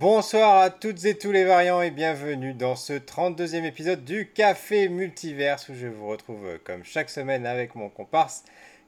[0.00, 4.88] Bonsoir à toutes et tous les variants et bienvenue dans ce 32e épisode du Café
[4.88, 8.42] Multiverse où je vous retrouve euh, comme chaque semaine avec mon comparse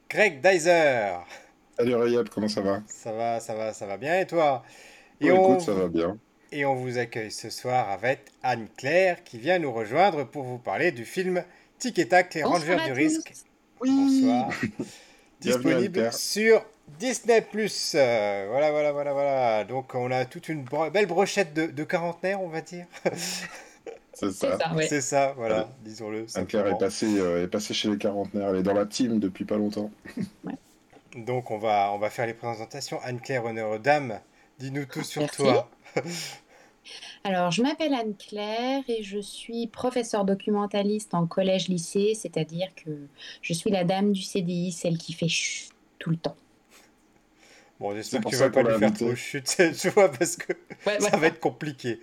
[0.09, 1.18] Greg Dyser.
[1.77, 2.82] Salut Rayab, comment ça va?
[2.87, 4.62] Ça va, ça va, ça va bien et toi?
[5.20, 5.51] Et on...
[5.52, 6.16] écoute, ça va bien.
[6.51, 10.92] Et on vous accueille ce soir avec Anne-Claire qui vient nous rejoindre pour vous parler
[10.92, 11.45] du film
[11.79, 13.34] Tic et Tac, les Rangers du risque.
[13.79, 14.48] Bonsoir.
[15.42, 16.65] Disponible sur
[16.98, 17.95] Disney Plus.
[17.95, 19.64] Euh, voilà, voilà, voilà, voilà.
[19.64, 22.86] Donc on a toute une belle brochette de, de quarantenaire, on va dire.
[24.14, 24.59] C'est ça.
[24.88, 26.26] C'est ça, voilà, disons-le.
[26.34, 28.50] Anne-Claire est passée euh, est passé chez les quarantenaires.
[28.50, 29.90] Elle est dans la team depuis pas longtemps.
[31.16, 33.01] Donc on va, on va faire les présentations.
[33.02, 34.20] Anne-Claire, honneur aux dames.
[34.59, 35.68] Dis-nous tout sur toi.
[37.24, 43.09] Alors, je m'appelle Anne-Claire et je suis professeure documentaliste en collège-lycée, c'est-à-dire que
[43.40, 46.37] je suis la dame du CDI, celle qui fait chut tout le temps.
[47.83, 50.52] Bon, j'espère que tu vas pas lui faire trop chute, tu vois, parce que
[51.01, 51.99] ça va être compliqué.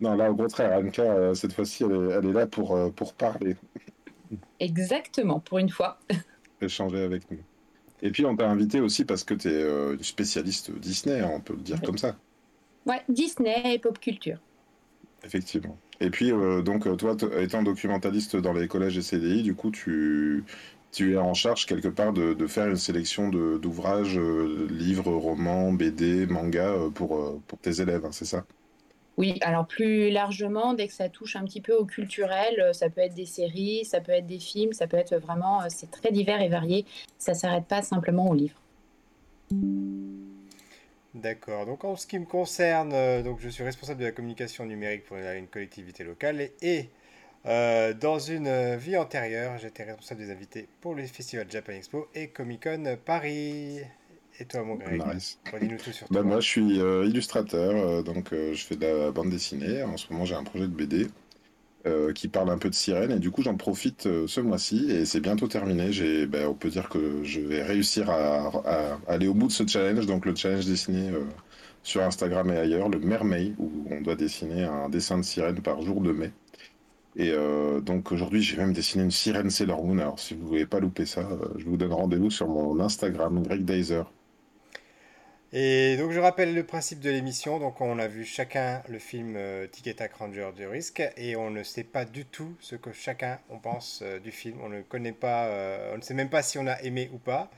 [0.00, 3.54] Non, là, au contraire, Anne-Claire, euh, cette fois-ci, elle, est là pour, euh, pour parler.
[4.60, 5.98] Exactement, pour une fois.
[6.62, 7.40] Échanger avec nous.
[8.00, 11.32] Et puis, on t'a invité aussi parce que tu es euh, une spécialiste Disney, hein,
[11.34, 12.16] on peut le dire comme ça.
[12.86, 14.38] Ouais, Disney et pop culture.
[15.22, 15.76] Effectivement.
[16.00, 20.44] Et puis, euh, donc, toi, étant documentaliste dans les collèges et CDI, du coup, tu,
[20.96, 25.72] tu es en charge quelque part de, de faire une sélection d'ouvrages, euh, livres, romans,
[25.72, 28.44] BD, mangas pour, pour tes élèves, hein, c'est ça?
[29.18, 32.90] Oui, alors plus largement, dès que ça touche un petit peu au culturel, euh, ça
[32.90, 35.90] peut être des séries, ça peut être des films, ça peut être vraiment, euh, c'est
[35.90, 36.84] très divers et varié.
[37.18, 38.60] Ça ne s'arrête pas simplement au livre.
[41.14, 41.64] D'accord.
[41.64, 45.04] Donc en ce qui me concerne, euh, donc je suis responsable de la communication numérique
[45.04, 46.90] pour une collectivité locale et,
[47.46, 52.64] dans une vie antérieure, j'étais responsable des invités pour le festival Japan Expo et Comic
[52.64, 53.80] Con Paris.
[54.38, 55.02] Et toi, mon Greg
[55.60, 58.86] Dis-nous tout sur bah, moi, je suis euh, illustrateur, euh, donc euh, je fais de
[58.86, 59.82] la bande dessinée.
[59.82, 61.08] En ce moment, j'ai un projet de BD
[62.16, 65.20] qui parle un peu de sirène, et du coup, j'en profite ce mois-ci, et c'est
[65.20, 65.92] bientôt terminé.
[65.92, 69.64] J'ai, bah, on peut dire que je vais réussir à, aller au bout de ce
[69.64, 71.12] challenge, donc le challenge dessiné
[71.84, 75.80] sur Instagram et ailleurs, le Mermaid, où on doit dessiner un dessin de sirène par
[75.80, 76.32] jour de mai.
[77.18, 77.32] Et
[77.82, 79.98] donc aujourd'hui, j'ai même dessiné une sirène Sailor Moon.
[79.98, 83.42] Alors si vous ne voulez pas louper ça, je vous donne rendez-vous sur mon Instagram,
[83.42, 84.04] Greg Dazer.
[85.52, 87.58] Et donc je rappelle le principe de l'émission.
[87.58, 91.50] Donc on a vu chacun le film euh, Ticket Tac Ranger du risque et on
[91.50, 94.58] ne sait pas du tout ce que chacun on pense euh, du film.
[94.62, 97.18] On ne connaît pas, euh, on ne sait même pas si on a aimé ou
[97.18, 97.50] pas.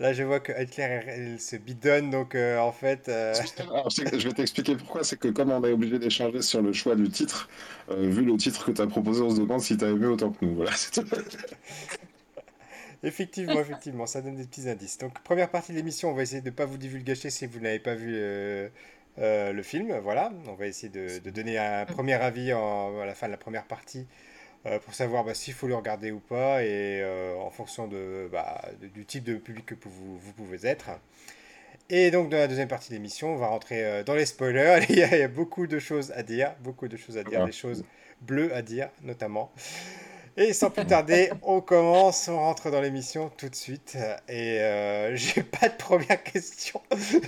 [0.00, 3.04] Là je vois que Claire elle, se bidonne donc en fait.
[3.06, 5.04] je vais t'expliquer pourquoi.
[5.04, 7.48] C'est que comme on est obligé d'échanger sur le choix du titre,
[7.88, 10.32] vu le titre que tu as proposé, on se demande si tu as aimé autant
[10.32, 10.56] que nous.
[10.56, 10.72] Voilà.
[13.02, 14.98] Effectivement, effectivement, ça donne des petits indices.
[14.98, 17.58] Donc, première partie de l'émission, on va essayer de ne pas vous divulgacher si vous
[17.58, 18.68] n'avez pas vu euh,
[19.18, 19.98] euh, le film.
[20.00, 23.64] Voilà, on va essayer de, donner un premier avis à la fin de la première
[23.64, 24.29] partie euh,
[24.84, 27.02] pour savoir bah, s'il faut le regarder ou pas et
[27.38, 27.88] en fonction
[28.30, 28.62] bah,
[28.94, 30.90] du type de public que vous, vous, pouvez être.
[31.88, 34.80] Et donc, dans la deuxième partie de l'émission, on va rentrer dans les spoilers.
[34.88, 37.84] il, y a, beaucoup de choses à dire, beaucoup de choses à dire, des choses
[38.20, 39.50] bleues à dire notamment.
[40.40, 43.98] Et sans plus tarder, on commence, on rentre dans l'émission tout de suite.
[44.26, 46.80] Et euh, j'ai pas de première question.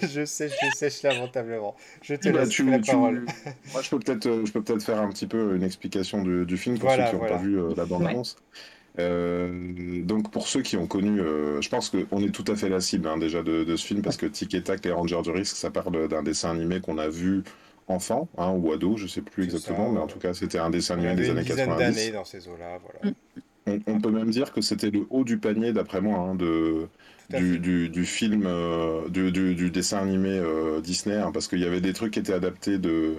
[0.03, 1.77] je sèche, je sèche lamentablement.
[2.01, 3.27] Je te bah, laisse la parole.
[3.73, 6.57] Moi, je peux peut-être, euh, je peux peut-être faire un petit peu une explication du,
[6.57, 8.37] film pour ceux qui n'ont pas vu euh, la bande-annonce.
[8.97, 13.09] donc pour ceux qui ont connu, je pense qu'on est tout à fait la cible
[13.09, 15.57] hein, déjà de, de, ce film parce que Tic et Tac, les Rangers du risque,
[15.57, 17.45] ça parle d'un dessin animé qu'on a vu
[17.93, 20.95] enfant hein, ou ado, je sais plus exactement, mais en tout cas c'était un dessin
[20.95, 22.13] animé des années 90.
[22.13, 23.15] dans ces eaux-là, voilà.
[23.87, 26.89] On, peut même dire que c'était le haut du panier, d'après moi, hein, de,
[27.31, 31.81] du, du, film, euh, du, du, dessin animé euh, Disney, hein, parce qu'il y avait
[31.81, 33.15] des trucs qui étaient adaptés de,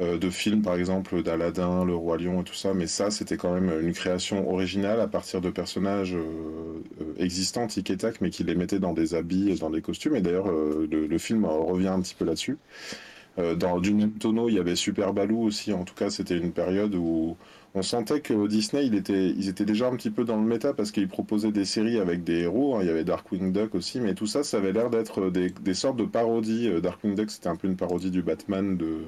[0.00, 3.36] euh, de films, par exemple d'Aladin, Le Roi Lion et tout ça, mais ça c'était
[3.36, 6.16] quand même une création originale à partir de personnages
[7.18, 10.20] existants, tic et tac, mais qui les mettaient dans des habits, dans des costumes, et
[10.20, 12.56] d'ailleurs le, le, film revient un petit peu là-dessus.
[13.38, 15.72] Euh, dans du même tonneau, il y avait Super Baloo aussi.
[15.72, 17.36] En tout cas, c'était une période où
[17.74, 21.08] on sentait que Disney, ils étaient déjà un petit peu dans le méta parce qu'ils
[21.08, 22.76] proposaient des séries avec des héros.
[22.76, 22.80] Hein.
[22.82, 25.74] Il y avait Darkwing Duck aussi, mais tout ça, ça avait l'air d'être des, des,
[25.74, 26.68] sortes de parodies.
[26.68, 29.02] Euh, Darkwing Duck, c'était un peu une parodie du Batman de,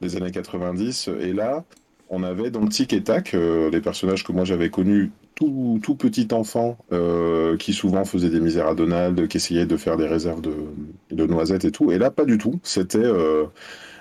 [0.00, 1.10] des années 90.
[1.20, 1.64] Et là,
[2.10, 6.28] on avait donc Tic et Tac, euh, les personnages que moi j'avais connus tout, petit
[6.32, 10.42] enfant euh, qui souvent faisait des misères à Donald, qui essayait de faire des réserves
[10.42, 11.92] de, noisettes et tout.
[11.92, 12.60] Et là, pas du tout.
[12.62, 13.46] C'était euh,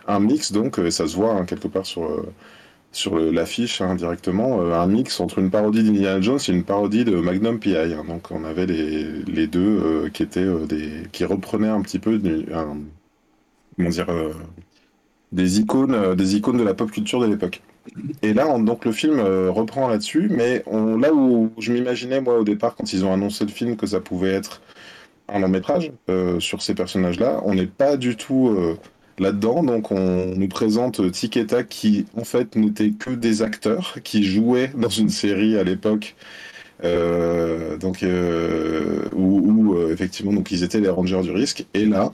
[0.07, 2.09] un mix, donc, et ça se voit hein, quelque part sur,
[3.31, 7.59] l'affiche hein, directement, un mix entre une parodie d'Indiana Jones et une parodie de Magnum
[7.59, 7.93] P.I.
[7.93, 8.03] Hein.
[8.05, 12.19] Donc, on avait les, deux qui étaient des, reprenaient un petit peu
[13.77, 14.07] comment dire,
[15.31, 17.61] des icônes, des icônes de la pop culture de l'époque.
[18.21, 22.43] Et là, donc le film reprend là-dessus, mais on, là où je m'imaginais moi au
[22.43, 24.61] départ quand ils ont annoncé le film que ça pouvait être
[25.27, 25.91] un long métrage
[26.39, 28.55] sur ces personnages-là, on n'est pas du tout
[29.19, 29.63] là-dedans.
[29.63, 31.39] Donc on nous présente Tic
[31.69, 36.15] qui en fait n'étaient que des acteurs qui jouaient dans une série à l'époque.
[36.83, 42.13] Euh, donc euh, où, euh, effectivement donc ils étaient les rangers du risque et là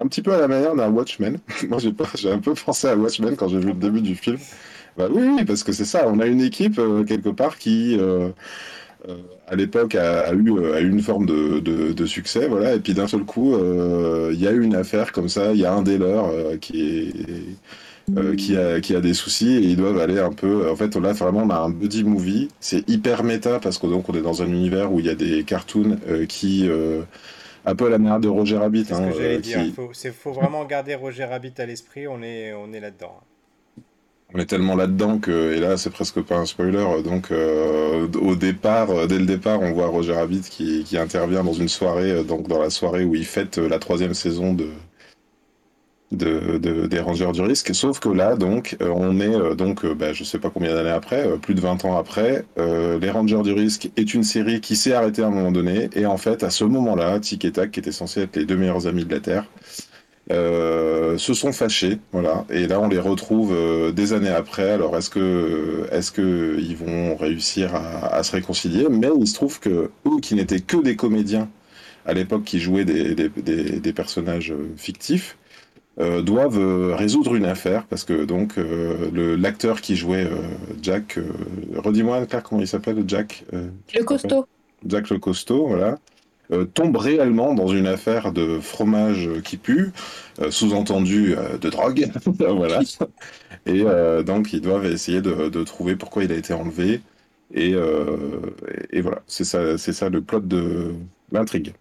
[0.00, 1.38] un petit peu à la manière d'un Watchmen
[1.68, 4.38] moi j'ai un peu pensé à Watchmen quand j'ai vu le début du film
[4.96, 7.98] bah oui, parce que c'est ça on a une équipe quelque part qui
[9.48, 10.48] à l'époque a, eu,
[10.80, 13.54] une forme de, succès, voilà, et puis d'un seul coup,
[14.32, 17.12] il y a eu une affaire comme ça, il y a un des leurs qui
[18.56, 20.70] euh, a, des soucis et ils doivent aller un peu.
[20.70, 22.48] En fait, là, vraiment, on a un buddy movie.
[22.60, 25.44] C'est hyper méta parce qu'on on est dans un univers où il y a des
[25.44, 26.68] cartoons euh, qui.
[27.66, 28.86] Euh, un peu à la manière de Roger Rabbit.
[28.90, 29.10] Hein,
[29.44, 33.20] Il faut, faut, vraiment garder Roger Rabbit à l'esprit, on est, on est là-dedans.
[34.34, 39.06] On est tellement là-dedans que, et là c'est presque pas un spoiler, donc au départ,
[39.06, 42.60] dès le départ, on voit Roger Rabbit qui, qui intervient dans une soirée, donc dans
[42.60, 44.66] la soirée où il fête la troisième saison de,
[46.12, 47.74] de, des Rangers du risque.
[47.74, 50.72] Sauf que là, donc, euh, on est euh, donc, euh, bah, je sais pas combien
[50.74, 54.76] d'années après, plus de 20 ans après, les Rangers du risque est une série qui
[54.76, 55.90] s'est arrêtée à un moment donné.
[55.94, 58.56] Et en fait, à ce moment-là, Tic et Tac, qui étaient censés être les deux
[58.56, 59.44] meilleurs amis de la Terre,
[60.30, 62.44] se sont fâchés, voilà.
[62.50, 63.54] Et là, on les retrouve
[63.92, 64.70] des années après.
[64.70, 68.86] Alors, est-ce que, est-ce que ils vont réussir à, à, se réconcilier?
[68.90, 71.48] Mais il se trouve que eux, qui n'étaient que des comédiens
[72.06, 75.36] à l'époque, qui jouaient des, des, des personnages fictifs,
[75.98, 80.28] euh, doivent euh, résoudre une affaire parce que donc euh, l'acteur qui jouait
[80.82, 81.18] Jack,
[81.74, 83.44] redis-moi Claire comment il s'appelle Jack.
[83.52, 84.46] le costaud.
[84.86, 85.98] Jack le costaud, voilà.
[86.74, 89.92] tombe réellement dans une affaire de fromage qui pue,
[90.50, 92.80] sous-entendu de drogue, voilà.
[93.64, 93.82] Et
[94.22, 97.00] donc ils doivent essayer de, de, trouver pourquoi il a été enlevé.
[97.54, 97.74] Et,
[98.90, 100.92] et voilà, c'est ça, c'est ça le plot de
[101.32, 101.72] l'intrigue.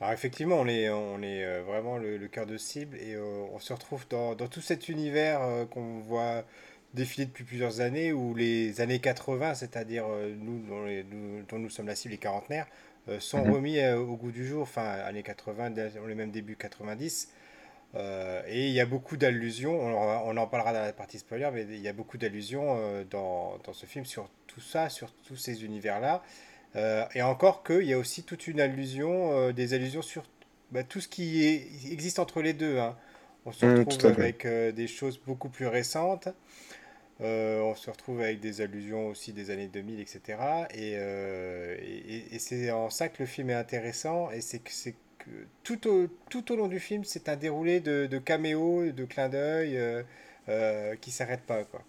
[0.00, 3.58] Alors effectivement, on est, on est euh, vraiment le, cœur de cible et euh, on
[3.58, 6.44] se retrouve dans, dans tout cet univers euh, qu'on voit
[6.92, 10.06] défiler depuis plusieurs années où les années 80, c'est-à-dire
[10.38, 10.62] nous,
[11.48, 12.66] dont, nous, sommes la cible, les quarantenaires,
[13.18, 13.52] sont mhm.
[13.52, 17.28] remis au goût du jour, enfin années 80, dans les mêmes débuts 90.
[17.94, 21.64] et il y a beaucoup d'allusions, on, on, en parlera dans la partie spoiler, mais
[21.64, 25.64] il y a beaucoup d'allusions dans, dans, ce film sur tout ça, sur tous ces
[25.64, 26.22] univers-là.
[26.76, 30.24] Euh, et encore qu'il y a aussi toute une allusion, euh, des allusions sur
[30.72, 31.44] bah, tout ce qui
[31.90, 32.78] existe entre les deux.
[32.78, 32.96] Hein.
[33.46, 36.28] On se mmh, retrouve avec euh, des choses beaucoup plus récentes.
[37.20, 40.38] on se retrouve avec des allusions aussi des années 2000, etc.
[40.74, 40.92] Et,
[42.34, 44.30] et, c'est en ça que le film est intéressant.
[44.32, 44.70] Et c'est que,
[45.18, 45.30] que
[45.62, 49.30] tout, au, tout au long du film, c'est un déroulé de, de caméos, de clins
[49.30, 49.80] d'œil
[51.00, 51.64] qui ne s'arrête pas.
[51.64, 51.82] Quoi.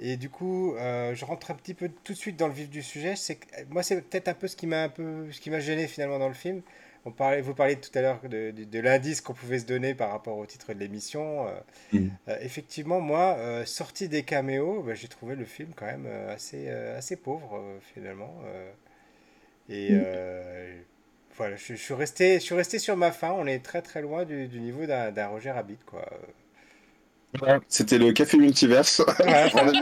[0.00, 2.70] Et du coup, euh, je rentre un petit peu tout de suite dans le vif
[2.70, 3.16] du sujet.
[3.16, 5.88] C'est moi, c'est peut-être un peu ce qui m'a un peu, ce qui m'a gêné
[5.88, 6.62] finalement dans le film.
[7.04, 10.10] On parlait, vous parliez tout à l'heure de, de, l'indice qu'on pouvait se donner par
[10.10, 11.46] rapport au titre de l'émission.
[11.46, 11.50] Euh,
[11.92, 12.08] mm.
[12.28, 13.36] euh, effectivement, moi,
[13.66, 17.60] sorti des caméos, bah, j'ai trouvé le film quand même assez, assez pauvre
[17.94, 18.40] finalement.
[19.68, 20.84] et mm.
[21.36, 23.32] voilà, je, suis resté, je suis resté sur ma fin.
[23.32, 26.08] On est très très loin du, du niveau d'un Roger Rabbit, quoi.
[27.68, 29.02] C'était le café multiverse.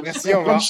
[0.03, 0.61] merci, au revoir.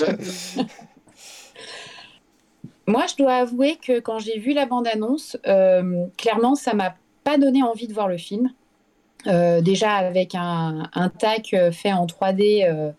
[2.87, 7.37] Moi, je dois avouer que quand j'ai vu la bande-annonce, euh, clairement, ça m'a pas
[7.37, 8.52] donné envie de voir le film.
[9.26, 12.92] Euh, déjà avec un, un, tac euh, fait en 3D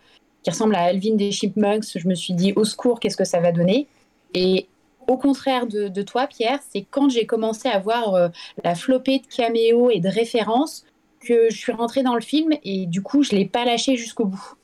[0.43, 3.39] qui ressemble à Alvin des Chipmunks, je me suis dit au secours, qu'est-ce que ça
[3.39, 3.87] va donner?
[4.33, 4.67] Et
[5.07, 8.29] au contraire de, de toi, Pierre, c'est quand j'ai commencé à voir
[8.63, 10.85] la flopée de caméos et de références
[11.19, 13.95] que je suis rentrée dans le film et du coup, je ne l'ai pas lâché
[13.95, 14.55] jusqu'au bout.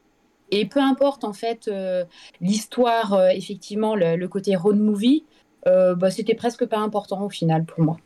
[0.51, 2.05] Et peu importe en fait euh,
[2.39, 5.25] l'histoire, euh, effectivement, le, côté road movie,
[5.65, 7.97] euh, bah, c'était presque pas important au final pour moi.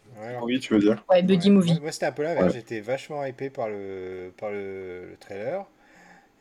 [0.43, 1.79] oui, tu veux dire Ouais, buddy movie.
[1.81, 5.65] Moi, c'était un peu là, j'étais vachement hypé par le, par le, trailer.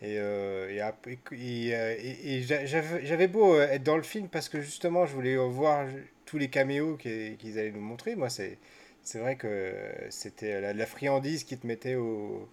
[0.03, 5.87] Et, et, et, j'avais beau être dans le film parce que justement, je voulais voir
[6.25, 8.15] tous les caméos qu'ils allaient nous montrer.
[8.15, 8.59] Moi, c'est
[9.07, 9.73] c'est vrai que
[10.11, 12.49] c'était la, friandise qui te mettait au,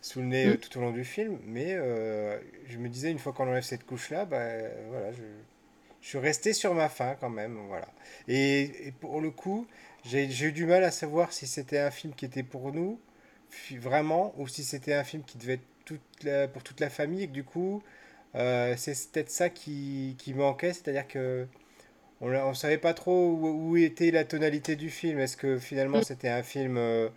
[0.00, 0.50] sous le nez mm.
[0.50, 2.38] euh, tout au long du film, mais euh,
[2.68, 4.46] je me disais une fois qu'on enlève cette couche-là, bah,
[4.90, 5.22] voilà, je,
[6.00, 7.88] je, suis resté sur ma faim quand même, voilà.
[8.28, 9.66] Et, pour le coup,
[10.04, 13.00] j'ai eu du mal à savoir si c'était un film qui était pour nous,
[13.72, 16.00] vraiment, ou si c'était un film qui devait être toute
[16.52, 17.82] pour toute la famille, et que du coup,
[18.34, 21.46] euh, c'est peut-être ça qui, qui manquait, c'est-à-dire que
[22.20, 25.18] on ne savait pas trop où, était la tonalité du film.
[25.18, 26.04] Est-ce que finalement mm.
[26.04, 27.08] c'était un film euh,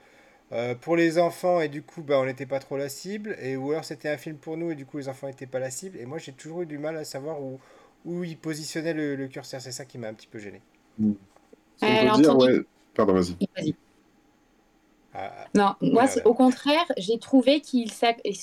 [0.51, 3.35] euh, pour les enfants et du coup bah, on n'était pas trop la cible.
[3.41, 5.59] Et ou alors c'était un film pour nous et du coup les enfants n'étaient pas
[5.59, 5.97] la cible.
[5.97, 7.59] Et moi j'ai toujours eu du mal à savoir où,
[8.05, 9.61] où ils positionnaient le, curseur.
[9.61, 10.61] C'est ça qui m'a un petit peu gêné.
[10.99, 11.13] Mm.
[11.81, 12.61] on peut dire, ouais...
[12.93, 13.35] pardon vas-y.
[13.55, 13.61] Ah,
[15.13, 15.29] ah.
[15.55, 17.91] non, moi, au contraire, j'ai trouvé qu'il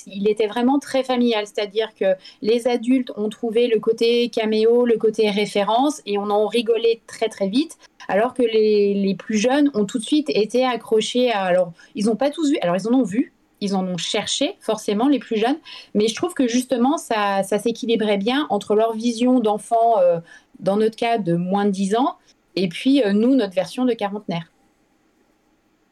[0.06, 1.46] il était vraiment très familial.
[1.46, 6.46] C'est-à-dire que les adultes ont trouvé le côté caméo, le côté référence, et on en
[6.46, 7.78] rigolait très très vite.
[8.08, 11.42] Alors que les, les plus jeunes ont tout de suite été accrochés à.
[11.42, 14.56] Alors, ils n'ont pas tous vu, alors ils en ont vu, ils en ont cherché,
[14.60, 15.58] forcément, les plus jeunes.
[15.94, 20.20] Mais je trouve que justement, ça, ça s'équilibrait bien entre leur vision d'enfant, euh,
[20.60, 22.16] dans notre cas, de moins de 10 ans,
[22.56, 24.50] et puis euh, nous, notre version de quarantenaire.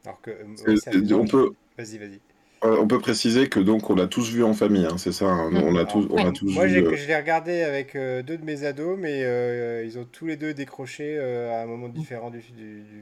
[0.07, 1.51] Alors que, euh, on peut.
[1.77, 2.19] Vas-y, vas-y.
[2.63, 5.25] Euh, on peut préciser que donc on l'a tous vu en famille, hein, c'est ça.
[5.25, 8.37] Hein, on a tous, on a tous Moi, vu, euh, je l'ai regardé avec deux
[8.37, 9.19] de mes ados, mais
[9.85, 12.41] ils ont tous les deux décroché à un moment différent du,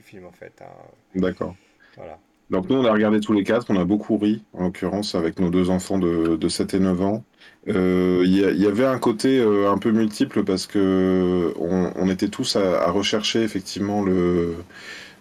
[0.04, 0.62] film, en fait.
[0.62, 0.72] Hein.
[1.14, 1.56] D'accord.
[1.96, 2.18] Voilà.
[2.50, 5.40] Donc nous, on a regardé tous les quatre, on a beaucoup ri, en l'occurrence, avec
[5.40, 7.24] nos deux enfants de, de 7 et 9 ans.
[7.68, 13.44] Il y, avait un côté un peu multiple parce que on, était tous à rechercher
[13.44, 14.56] effectivement le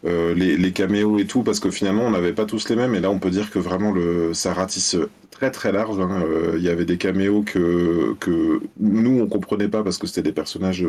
[0.06, 3.00] euh, les, caméos et tout, parce que finalement on n'avait pas tous les mêmes, et
[3.00, 4.96] là on peut dire que vraiment le, ça ratisse
[5.30, 5.98] très très large.
[5.98, 6.22] Hein.
[6.26, 10.22] Euh, il y avait des caméos que, que nous on comprenait pas parce que c'était
[10.22, 10.86] des personnages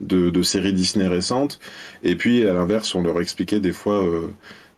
[0.00, 1.58] de, séries Disney récentes,
[2.02, 4.28] et puis à l'inverse on leur expliquait des fois euh,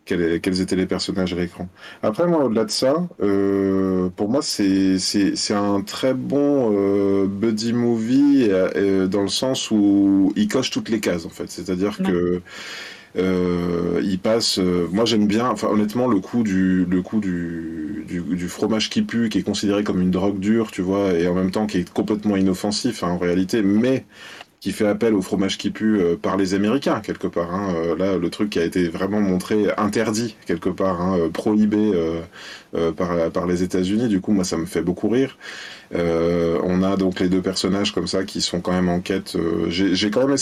[0.03, 1.69] quels, étaient les personnages à l'écran.
[2.03, 8.49] Après, moi, au-delà de ça, pour moi, c'est un très bon buddy movie
[9.07, 11.49] dans le sens où il coche toutes les cases, en fait.
[11.49, 12.41] C'est-à-dire que euh,
[13.15, 14.59] il passe.
[14.59, 15.49] Euh, moi, j'aime bien.
[15.49, 19.83] Enfin, honnêtement, le coup du le coup du, du, fromage qui pue, qui est considéré
[19.83, 23.09] comme une drogue dure, tu vois, et en même temps qui est complètement inoffensif hein,
[23.09, 24.05] en réalité, mais
[24.61, 27.53] qui fait appel au fromage qui pue euh, par les Américains quelque part.
[27.53, 27.95] Hein.
[27.97, 31.91] là, le truc qui a été vraiment montré interdit quelque part, hein, prohibé
[32.95, 34.07] par, par les États-Unis.
[34.07, 35.37] Du coup, moi, ça me fait beaucoup rire.
[35.93, 39.35] on a donc les deux personnages comme ça qui sont quand même en quête.
[39.69, 40.37] J'ai quand même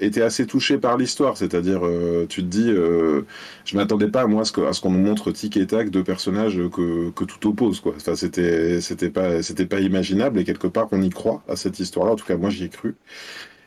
[0.00, 3.22] était assez touché par l'histoire, c'est-à-dire euh, tu te dis, euh,
[3.64, 7.10] je m'attendais pas moi à ce qu'on nous montre tic et tac deux personnages que,
[7.10, 7.94] que tout oppose quoi.
[7.96, 11.80] Enfin c'était c'était pas c'était pas imaginable et quelque part on y croit à cette
[11.80, 12.12] histoire-là.
[12.12, 12.96] En tout cas moi j'y ai cru.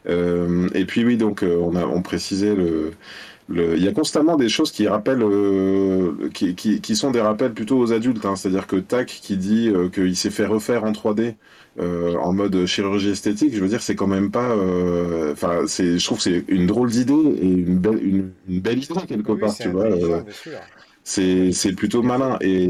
[0.07, 2.91] Euh, et puis oui donc on a on précisait le
[3.49, 5.25] il y a constamment des choses qui rappellent,
[6.33, 8.25] qui, qui, qui, sont des rappels plutôt aux adultes.
[8.25, 8.37] Hein.
[8.37, 11.35] C'est-à-dire que Tac qui dit qu'il s'est fait refaire en 3D
[11.79, 14.51] euh, en mode chirurgie esthétique, je veux dire, c'est quand même pas.
[14.51, 18.77] Euh, enfin, c'est, je trouve que c'est une drôle d'idée et une belle, une, belle
[18.77, 19.85] idée quelque part, tu vois.
[19.85, 20.21] Euh,
[21.03, 22.69] c'est, c'est plutôt malin et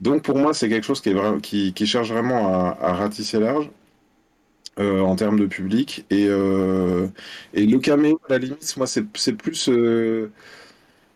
[0.00, 3.70] donc pour moi c'est quelque chose qui est qui cherche vraiment à, à ratisser large.
[4.78, 7.08] Euh, en termes de public et, euh,
[7.54, 9.70] et le caméo à la limite moi c'est, plus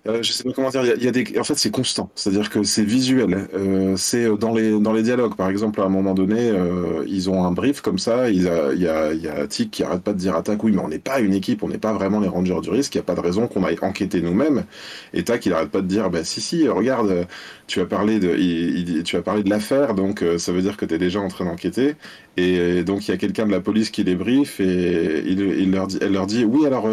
[0.06, 0.82] euh, je sais pas comment dire.
[0.96, 2.10] Il y, a, des, en fait, c'est constant.
[2.14, 3.48] C'est-à-dire que c'est visuel.
[3.52, 5.36] Euh, c'est euh, dans les dans les dialogues.
[5.36, 8.30] Par exemple, à un moment donné, euh, ils ont un brief comme ça.
[8.30, 10.64] Il y a y a, y a Tic qui arrête pas de dire à Tac,
[10.64, 12.94] oui, mais on n'est pas une équipe, on n'est pas vraiment les Rangers du risque.
[12.94, 14.64] Il y a pas de raison qu'on aille enquêter nous-mêmes.
[15.12, 17.26] Et Tac, il arrête pas de dire, bah si si, regarde,
[17.70, 20.94] tu as parlé de tu as parlé de l'affaire, donc ça veut dire que tu
[20.94, 21.94] es déjà en train d'enquêter.
[22.36, 25.86] Et donc il y a quelqu'un de la police qui les brief et il, leur
[25.86, 26.88] dit, elle leur dit, oui, alors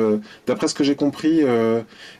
[0.45, 1.41] d'après ce que j'ai compris,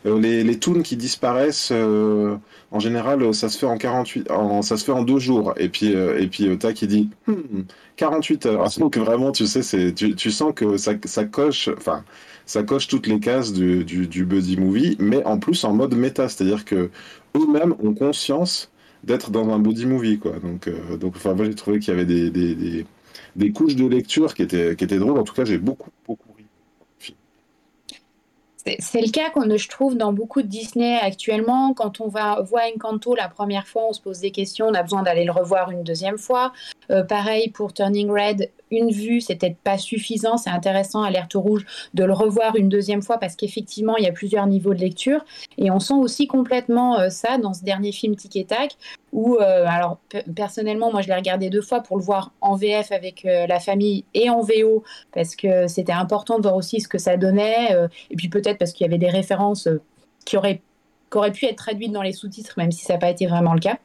[0.06, 2.38] les les toons qui disparaissent, euh,
[2.72, 5.54] en général, ça se fait en 48, en, ça se fait en deux jours.
[5.58, 7.10] Et puis, euh, et puis, euh, tac, il dit
[7.98, 8.70] 48 hmm, heures.
[8.80, 10.96] Donc vraiment, tu sais, c'est, tu, sens que ça,
[11.26, 12.04] coche, enfin,
[12.46, 15.96] ça coche toutes les cases du, du, du, buddy movie, mais en plus en mode
[15.96, 16.90] méta, c'est-à-dire que
[17.36, 18.72] eux-mêmes ont conscience
[19.04, 20.34] d'être dans un buddy movie, quoi.
[20.40, 20.70] Donc,
[21.00, 22.86] donc, enfin, moi j'ai trouvé qu'il y avait des, des,
[23.36, 25.20] des, couches de lecture qui étaient, qui étaient drôles.
[25.20, 26.28] En tout cas, j'ai beaucoup, beaucoup
[28.80, 31.74] c'est le cas qu'on je trouve dans beaucoup de Disney actuellement.
[31.74, 34.84] Quand on va voir Encanto la première fois, on se pose des questions, on a
[34.84, 36.54] besoin d'aller le revoir une deuxième fois.
[36.92, 40.38] Euh, pareil pour Turning Red, une vue, c'est peut-être pas suffisant.
[40.38, 44.12] C'est intéressant, Alerte Rouge, de le revoir une deuxième fois parce qu'effectivement, il y a
[44.12, 45.24] plusieurs niveaux de lecture.
[45.58, 48.76] Et on sent aussi complètement euh, ça dans ce dernier film Tic et Tac,
[49.14, 50.00] où, euh, alors
[50.36, 54.04] personnellement, moi je l'ai regardé deux fois pour le voir en VF avec la famille
[54.14, 54.84] et en VO
[55.14, 57.70] parce que c'était important de voir aussi ce que ça donnait.
[58.12, 59.68] et puis peut-être parce qu'il y avait des références
[60.26, 60.62] qui auraient,
[61.10, 63.54] qui auraient pu être traduites dans les sous-titres, même si ça n'a pas été vraiment
[63.54, 63.78] le cas.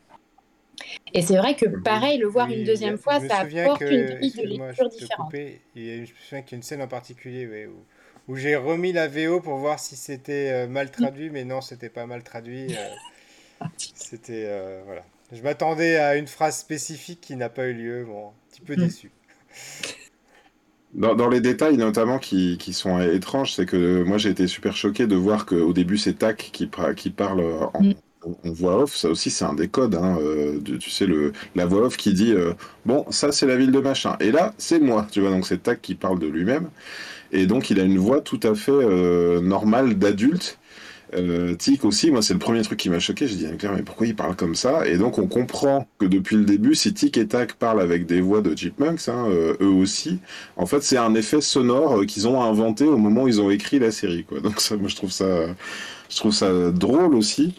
[1.14, 4.64] Et c'est vrai que pareil, le voir une deuxième fois, ça apporte une grille de
[4.64, 5.32] lecture différente.
[5.34, 7.68] je me souviens qu'il y a une scène en particulier
[8.28, 11.90] où, j'ai remis la VO pour voir si c'était euh, mal traduit, mais non, c'était
[11.90, 12.74] pas mal traduit.
[12.74, 15.04] Euh, c'était euh, voilà.
[15.32, 18.04] Je m'attendais à une phrase spécifique qui n'a pas eu lieu.
[18.04, 18.84] Bon, un petit peu hmm.
[18.84, 19.10] déçu.
[20.94, 25.06] Dans, les détails notamment qui, qui sont étranges, c'est que moi j'ai été super choqué
[25.06, 27.40] de voir qu'au début c'est Tac qui, qui parle
[27.72, 29.94] en, hmm en voix off, ça aussi c'est un des codes.
[29.94, 32.52] Hein, euh, tu sais, le, la voix off qui dit euh,
[32.86, 34.16] Bon, ça c'est la ville de machin.
[34.20, 35.06] Et là, c'est moi.
[35.10, 36.70] Tu vois, donc c'est Tac qui parle de lui-même.
[37.32, 40.58] Et donc il a une voix tout à fait euh, normale d'adulte.
[41.58, 43.28] Tic aussi, moi c'est le premier truc qui m'a choqué.
[43.28, 44.86] J'ai dit mais pourquoi il parle comme ça?
[44.86, 48.22] Et donc on comprend que depuis le début, si Tic et Tac parlent avec des
[48.22, 49.28] voix de chipmunks, hein,
[49.60, 50.20] eux aussi,
[50.56, 53.78] en fait c'est un effet sonore qu'ils ont inventé au moment où ils ont écrit
[53.78, 54.24] la série.
[54.24, 54.40] Quoi.
[54.40, 55.26] Donc ça, moi je trouve ça,
[56.08, 57.54] je trouve ça drôle aussi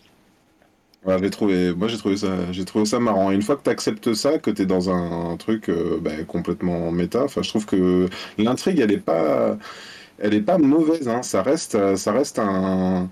[1.21, 3.31] j'ai trouvé, moi j'ai trouvé ça, j'ai trouvé ça marrant.
[3.31, 6.91] Une fois que tu acceptes ça, que tu es dans un, truc euh, bah, complètement
[6.91, 8.07] méta, enfin, je trouve que
[8.37, 9.57] l'intrigue, elle est pas,
[10.19, 11.07] elle est pas mauvaise.
[11.07, 11.23] Hein.
[11.23, 13.09] Ça reste, ça reste un,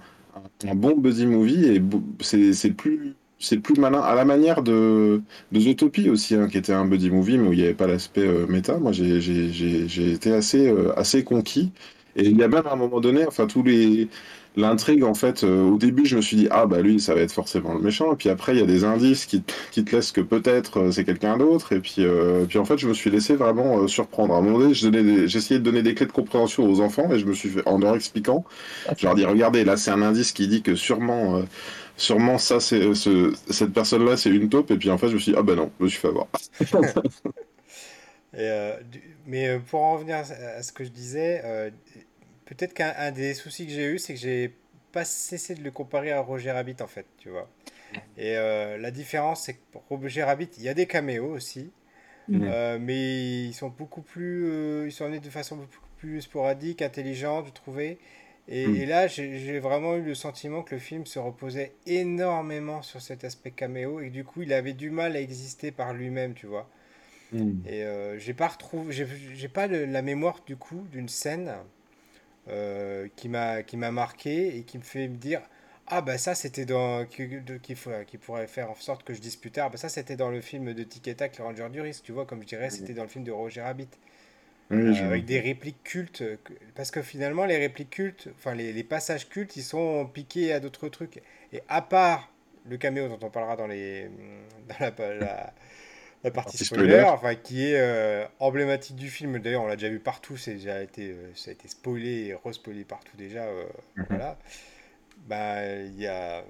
[0.67, 1.81] un bon buddy movie et
[2.21, 5.21] c'est plus, c'est plus malin à la manière de,
[5.51, 7.87] de Zootopie aussi, hein, qui était un buddy movie, mais où il n'y avait pas
[7.87, 8.77] l'aspect euh, méta.
[8.77, 11.71] Moi, j'ai été assez, euh, assez conquis.
[12.15, 14.09] Et il y a même à un moment donné, enfin tous les
[14.55, 17.21] l'intrigue, en fait, euh, au début, je me suis dit, ah bah lui, ça va
[17.21, 18.13] être forcément le méchant.
[18.13, 20.91] Et puis après, il y a des indices qui, qui te laissent que peut-être euh,
[20.91, 21.73] c'est quelqu'un d'autre.
[21.73, 24.33] Et puis, euh, puis en fait, je me suis laissé vraiment surprendre.
[24.33, 24.73] À un moment donné,
[25.27, 27.79] j'essayais de donner des clés de compréhension aux enfants et je me suis fait, en
[27.79, 28.43] leur expliquant,
[28.97, 31.41] je leur dis, regardez, là, c'est un indice qui dit que sûrement.
[31.97, 32.81] Sûrement ça, c'est
[33.49, 34.71] cette personne-là, c'est une taupe.
[34.71, 36.07] Et puis en fait, je me suis dit, ah bah non, je me suis fait
[36.07, 36.27] avoir.
[39.27, 41.43] mais pour en revenir à ce que je disais,
[42.51, 44.53] Peut-être qu'un des soucis que j'ai eu, c'est que j'ai
[44.91, 47.49] pas cessé de le comparer à Roger Rabbit en fait, tu vois.
[48.17, 51.71] Et euh, la différence, c'est que pour Roger Rabbit, il y a des caméos aussi,
[52.27, 52.41] mm.
[52.43, 56.81] euh, mais ils sont beaucoup plus, euh, ils sont nés de façon beaucoup plus sporadique,
[56.81, 57.99] intelligente, je trouvais.
[58.49, 58.75] Et, mm.
[58.75, 63.23] et là, j'ai vraiment eu le sentiment que le film se reposait énormément sur cet
[63.23, 66.47] aspect caméo et que du coup, il avait du mal à exister par lui-même, tu
[66.47, 66.69] vois.
[67.31, 67.65] Mm.
[67.65, 67.85] Et
[68.17, 68.93] j'ai pas retrouvé,
[69.35, 71.53] j'ai pas la mémoire du coup d'une scène
[72.49, 75.41] euh, qui m'a qui m'a marqué et qui me fait me dire
[75.87, 77.27] ah bah ça c'était dans qui,
[77.61, 77.75] qui,
[78.07, 80.41] qui, pourrait faire en sorte que je dise plus tard bah ça c'était dans le
[80.41, 83.03] film de Tic Tac le Ranger du risque tu vois comme je dirais c'était dans
[83.03, 83.89] le film de Roger Rabbit.
[84.71, 86.23] Euh, avec des répliques cultes
[86.75, 90.59] parce que finalement les répliques cultes enfin les, les passages cultes ils sont piqués à
[90.61, 91.21] d'autres trucs.
[91.51, 92.31] Et à part
[92.65, 94.09] le caméo dont on parlera dans les
[94.69, 95.53] dans la la
[96.29, 99.39] partie spoiler, enfin, qui est euh, emblématique du film.
[99.39, 102.35] D'ailleurs, on l'a déjà vu partout, c'est déjà été, euh, ça a été spoilé et
[102.45, 103.45] respoilé partout déjà.
[103.45, 103.63] Euh,
[103.95, 104.05] mhm.
[104.09, 104.37] Voilà.
[105.27, 106.43] Bah, y a,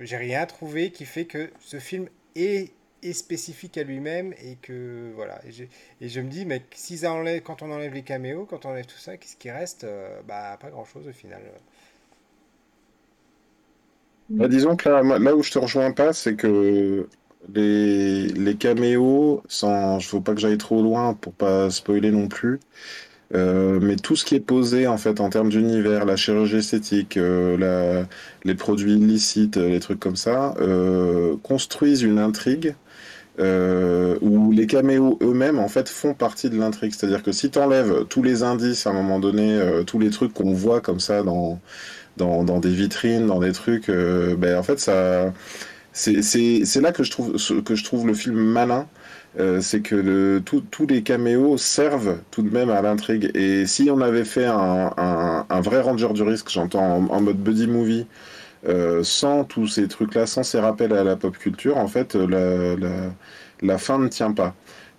[0.00, 5.10] j'ai rien trouvé qui fait que ce film est, est spécifique à lui-même et que
[5.16, 5.40] voilà.
[6.00, 8.70] Et, je me dis, mais si ça enlève, quand on enlève les caméos, quand on
[8.70, 9.86] enlève tout ça, qu'est-ce qui reste
[10.28, 11.42] Bah, pas grand-chose au final.
[14.28, 17.08] Bah, disons que là, là où je te rejoins pas, c'est que
[17.54, 22.60] les, caméos, sans, je faut pas que j'aille trop loin pour pas spoiler non plus.
[23.34, 27.16] Euh, mais tout ce qui est posé en fait en termes d'univers, la chirurgie esthétique,
[27.16, 28.04] euh,
[28.44, 32.74] les produits illicites, les trucs comme ça, euh, construisent une intrigue
[33.38, 36.94] où les caméos eux-mêmes en fait font partie de l'intrigue.
[36.94, 40.32] C'est-à-dire que si tu enlèves tous les indices à un moment donné, tous les trucs
[40.32, 41.60] qu'on voit comme ça dans,
[42.16, 45.34] dans, dans, des vitrines, dans des trucs, ben en fait ça
[45.96, 48.86] c'est là que je, trouve, que je trouve le film malin.
[49.38, 53.30] Euh, c'est que tous les caméos servent tout de même à l'intrigue.
[53.34, 58.06] Et si on avait fait un, vrai Ranger du risque, j'entends en, mode buddy movie,
[58.68, 62.76] euh, sans tous ces trucs-là, sans ces rappels à la pop culture, en fait, la,
[62.76, 63.12] la,
[63.62, 64.54] la fin ne tient pas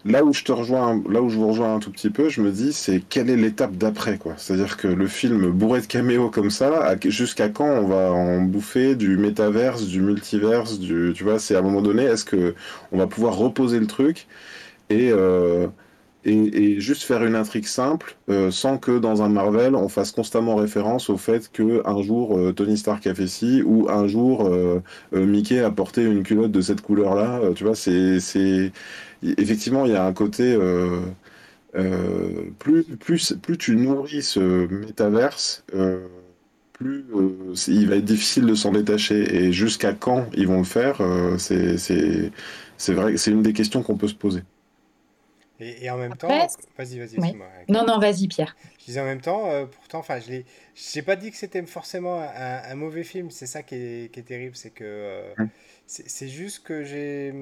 [0.07, 2.41] là où je te rejoins, là où je vous rejoins un tout petit peu, je
[2.41, 4.33] me dis, c'est quelle est l'étape d'après, quoi.
[4.37, 8.95] C'est-à-dire que le film bourré de caméos comme ça, jusqu'à quand on va en bouffer
[8.95, 12.55] du métaverse, du multiverse, du, tu vois, c'est à un moment donné, est-ce que
[12.91, 14.27] on va pouvoir reposer le truc
[14.89, 15.67] et euh,
[16.25, 21.09] juste faire une intrigue simple, euh, sans que dans un Marvel on fasse constamment référence
[21.09, 24.49] au fait que un jour euh, Tony Stark a fait ci ou un jour
[25.13, 27.41] Mickey a porté une culotte de cette couleur-là.
[27.55, 28.71] tu vois, c'est
[29.23, 30.53] effectivement, il y a un côté.
[30.53, 31.01] Euh,
[31.75, 36.07] euh, plus, plus, plus tu nourris ce métaverse, euh,
[36.73, 37.05] plus
[37.67, 39.35] il va être difficile de s'en détacher.
[39.35, 41.01] Et jusqu'à quand ils vont le faire,
[41.37, 44.41] c'est c'est vrai c'est une des questions qu'on peut se poser.
[45.59, 46.27] Et, en même temps,
[46.77, 47.17] vas-y, vas-y.
[47.67, 48.55] Non, non, vas-y, Pierre.
[48.79, 52.75] Je disais en même temps, pourtant, enfin, je n'ai pas dit que c'était forcément un,
[52.75, 53.31] mauvais film.
[53.31, 55.49] C'est ça qui est, qui est terrible, c'est que hum.
[55.87, 57.33] c'est juste que j'ai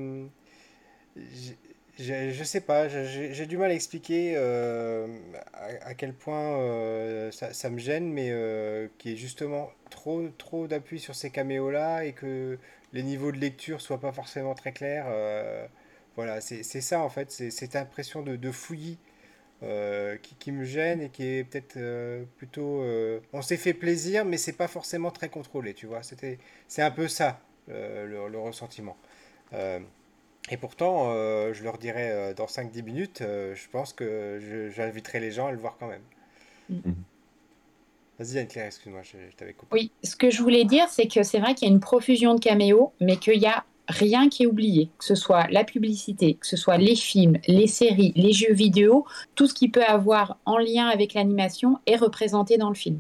[1.97, 5.08] je, je sais pas, j'ai du mal à expliquer euh,
[5.53, 10.27] à, quel point euh, ça, ça, me gêne, mais euh, qu'il y ait justement trop,
[10.38, 12.58] trop d'appui sur ces caméos-là et que
[12.93, 15.05] les niveaux de lecture soient pas forcément très clairs.
[16.15, 18.97] voilà, c'est ça en fait, c'est cette impression de, de fouillis
[19.62, 21.77] qui, qui, me gêne et qui est peut-être
[22.38, 22.84] plutôt.
[23.34, 26.01] on s'est fait plaisir, mais c'est pas forcément très contrôlé, tu vois.
[26.03, 28.97] C'est un peu ça le, ressentiment.
[30.51, 31.12] Et pourtant,
[31.53, 35.77] je leur dirais dans 5-10 minutes, je pense que j'inviterai les gens à le voir
[35.79, 36.03] quand même.
[36.69, 36.93] Mm.
[38.19, 39.69] Vas-y, Anne-Claire, excuse-moi, je, t'avais coupé.
[39.73, 42.34] Oui, ce que je voulais dire, c'est que c'est vrai qu'il y a une profusion
[42.34, 46.36] de caméos, mais qu'il y a rien qui est oublié, que ce soit la publicité,
[46.36, 49.05] que ce soit les films, les séries, les jeux vidéo,
[49.36, 52.99] tout ce qui peut avoir en lien avec l'animation est représenté dans le film.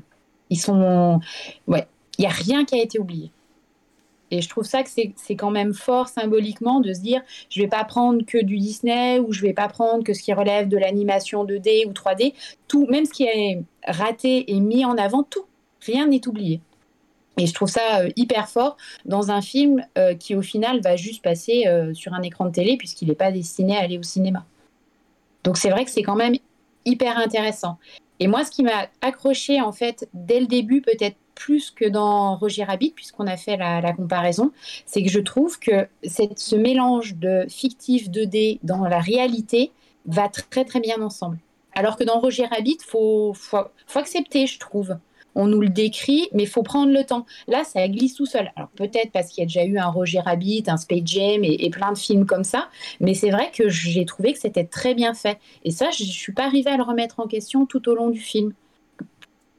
[0.49, 1.19] Ils sont,
[1.67, 3.31] ouais, il n'y a rien qui a été oublié.
[4.35, 7.69] Et je trouve ça que c'est quand même fort symboliquement de se dire je vais
[7.69, 10.77] pas prendre que du Disney ou je vais pas prendre que ce qui relève de
[10.77, 12.33] l'animation 2D ou 3D.
[12.67, 15.45] Tout, même ce qui est raté et mis en avant, tout.
[15.85, 16.59] Rien n'est oublié.
[17.37, 20.97] Et je trouve ça euh, hyper fort dans un film euh, qui au final va
[20.97, 24.03] juste passer euh, sur un écran de télé puisqu'il n'est pas destiné à aller au
[24.03, 24.45] cinéma.
[25.45, 26.35] Donc c'est vrai que c'est quand même
[26.83, 27.77] hyper intéressant.
[28.19, 32.37] Et moi, ce qui m'a accroché en fait dès le début, peut-être plus que dans
[32.37, 34.51] Roger Rabbit, puisqu'on a fait la, comparaison,
[34.85, 39.71] c'est que je trouve que ce mélange de fictif 2D dans la réalité
[40.05, 41.37] va très très bien ensemble.
[41.73, 43.59] Alors que dans Roger Rabbit, faut, faut,
[43.95, 44.97] accepter, je trouve
[45.35, 47.25] on nous le décrit, mais faut prendre le temps.
[47.47, 48.51] Là, ça glisse tout seul.
[48.55, 51.69] Alors peut-être parce qu'il y a déjà eu un Roger Rabbit, un Space Jam et,
[51.69, 52.69] plein de films comme ça,
[53.01, 55.37] mais c'est vrai que j'ai trouvé que c'était très bien fait.
[55.65, 58.09] Et ça, je ne suis pas arrivée à le remettre en question tout au long
[58.09, 58.53] du film.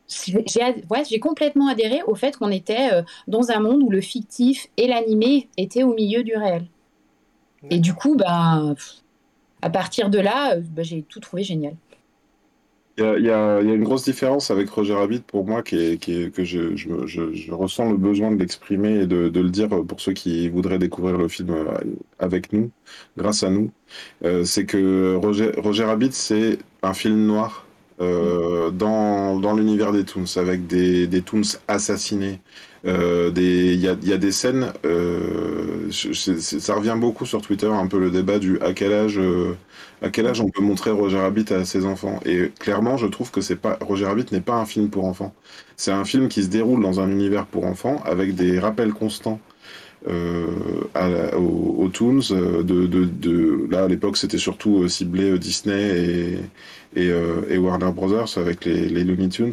[0.09, 4.87] J'ai complètement adhéré au fait qu'on était euh, dans un monde où le fictif et
[4.87, 6.66] l'animé étaient au milieu du réel.
[7.71, 8.77] Et du coup, ben,
[9.62, 11.75] à partir de là, euh, ben, j'ai tout trouvé génial.
[12.99, 17.53] Il y, a, une grosse différence avec Roger Rabbit pour moi qui est, que je,
[17.53, 21.29] ressens le besoin de l'exprimer et de, le dire pour ceux qui voudraient découvrir le
[21.29, 21.75] film euh,
[22.19, 22.71] avec nous,
[23.19, 23.71] grâce à nous.
[24.45, 27.65] C'est que Roger, Roger Rabbit, c'est un film noir
[28.00, 32.40] euh, dans, dans l'univers des Toons, avec des, des Toons assassinés.
[32.85, 34.72] Il y, a, y, a, des scènes,
[35.90, 39.20] ça revient beaucoup sur Twitter, un peu le débat du à quel âge
[40.02, 42.20] à quel âge on peut montrer Roger Rabbit à ses enfants.
[42.24, 45.35] Et clairement, je trouve que c'est pas Roger Rabbit n'est pas un film pour enfants.
[45.76, 49.40] C'est un film qui se déroule dans un univers pour enfants avec des rappels constants
[50.09, 52.20] euh, aux, Toons.
[52.30, 56.38] Euh, de, de, là, à l'époque, c'était surtout euh, ciblé Disney
[56.96, 57.09] et,
[57.50, 59.52] et, Warner Brothers avec les, Looney Tunes.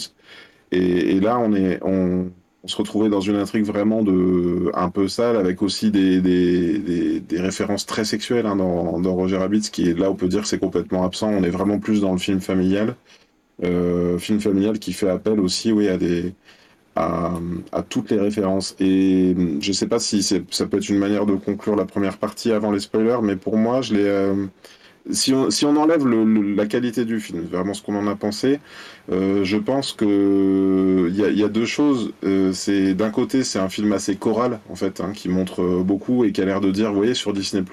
[0.71, 2.31] Et, là, on est on,
[2.65, 7.85] se retrouvait dans une intrigue vraiment de un peu sale avec aussi des, des, références
[7.85, 11.03] très sexuelles hein, dans, Roger Rabbit, ce qui est là on peut dire c'est complètement
[11.03, 11.29] absent.
[11.29, 12.95] On est vraiment plus dans le film familial,
[13.63, 16.33] euh, film familial qui fait appel aussi oui à des
[16.95, 17.39] à,
[17.89, 18.75] toutes les références.
[18.79, 22.51] Et je sais pas si ça peut être une manière de conclure la première partie
[22.51, 24.45] avant les spoilers, mais pour moi je l'ai euh,
[25.11, 28.59] si on, si on enlève la qualité du film, vraiment ce qu'on en a pensé,
[29.11, 32.13] euh, je pense que il y a, deux choses.
[32.23, 35.83] Euh, c'est d'un côté, c'est un film assez choral en fait, hein, qui montre euh,
[35.83, 37.63] beaucoup et qui a l'air de dire, vous voyez, sur Disney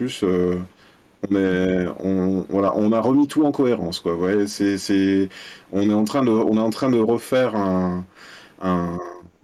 [1.31, 4.17] on est, on, voilà, on a remis tout en cohérence, quoi.
[4.17, 5.29] Ouais, c'est, c'est,
[5.73, 8.05] on est en train de, on est en train de refaire un,
[8.63, 8.99] un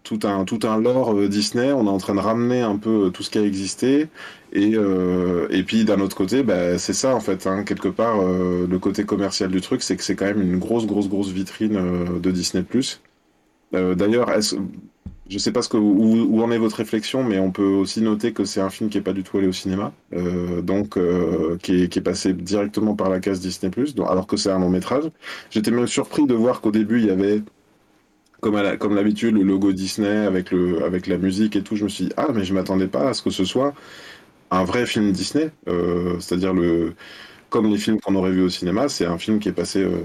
[0.07, 1.73] tout un, tout un lore euh, Disney.
[1.73, 4.09] On est en train de ramener un peu euh, tout ce qui a existé.
[4.53, 8.23] Et, euh, et puis d'un autre côté, bah, c'est ça en fait, hein, quelque part,
[8.23, 12.21] le côté commercial du truc, c'est que c'est quand même une grosse, grosse, grosse vitrine
[12.21, 12.65] de Disney.
[13.73, 14.31] D'ailleurs,
[15.29, 18.33] je sais pas ce que, où, en est votre réflexion, mais on peut aussi noter
[18.33, 19.93] que c'est un film qui est pas du tout allé au cinéma,
[20.63, 20.99] donc
[21.63, 23.71] qui, est, qui, est, passé directement par la case Disney+,
[24.09, 25.05] alors que c'est un long métrage.
[25.51, 27.43] J'étais même surpris de voir qu'au début il y avait
[28.51, 31.89] comme, comme l'habitude, le logo Disney avec, le, avec la musique et tout, je me
[31.89, 33.75] suis dit, ah, mais je m'attendais pas à ce que ce soit
[34.53, 35.51] un vrai film Disney.
[35.69, 36.95] Euh, c'est-à-dire, le,
[37.51, 39.99] comme les films qu'on aurait vus au cinéma, c'est un film qui est passé, euh,